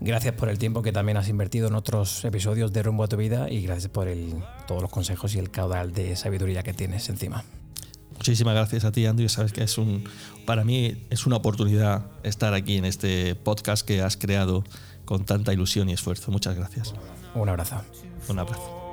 [0.00, 3.16] Gracias por el tiempo que también has invertido en otros episodios de Rumbo a tu
[3.16, 4.08] vida y gracias por
[4.66, 7.44] todos los consejos y el caudal de sabiduría que tienes encima.
[8.16, 9.28] Muchísimas gracias a ti, Andrew.
[9.28, 10.04] Sabes que es un,
[10.46, 14.64] para mí es una oportunidad estar aquí en este podcast que has creado
[15.04, 16.30] con tanta ilusión y esfuerzo.
[16.30, 16.94] Muchas gracias.
[17.34, 17.76] Un abrazo.
[18.28, 18.84] Un abrazo.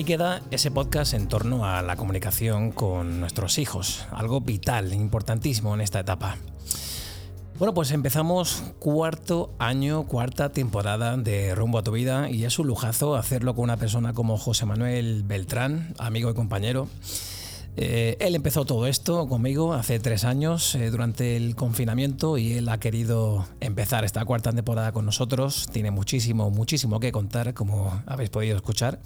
[0.00, 5.74] Ahí queda ese podcast en torno a la comunicación con nuestros hijos, algo vital, importantísimo
[5.74, 6.38] en esta etapa.
[7.58, 12.68] Bueno, pues empezamos cuarto año, cuarta temporada de Rumbo a tu vida y es un
[12.68, 16.88] lujazo hacerlo con una persona como José Manuel Beltrán, amigo y compañero.
[17.76, 22.70] Eh, él empezó todo esto conmigo hace tres años eh, durante el confinamiento y él
[22.70, 25.68] ha querido empezar esta cuarta temporada con nosotros.
[25.70, 28.98] Tiene muchísimo, muchísimo que contar, como habéis podido escuchar.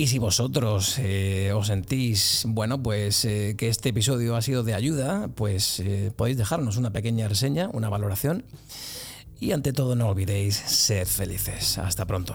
[0.00, 4.72] Y si vosotros eh, os sentís, bueno, pues eh, que este episodio ha sido de
[4.72, 8.46] ayuda, pues eh, podéis dejarnos una pequeña reseña, una valoración.
[9.40, 11.76] Y ante todo no olvidéis ser felices.
[11.76, 12.34] Hasta pronto.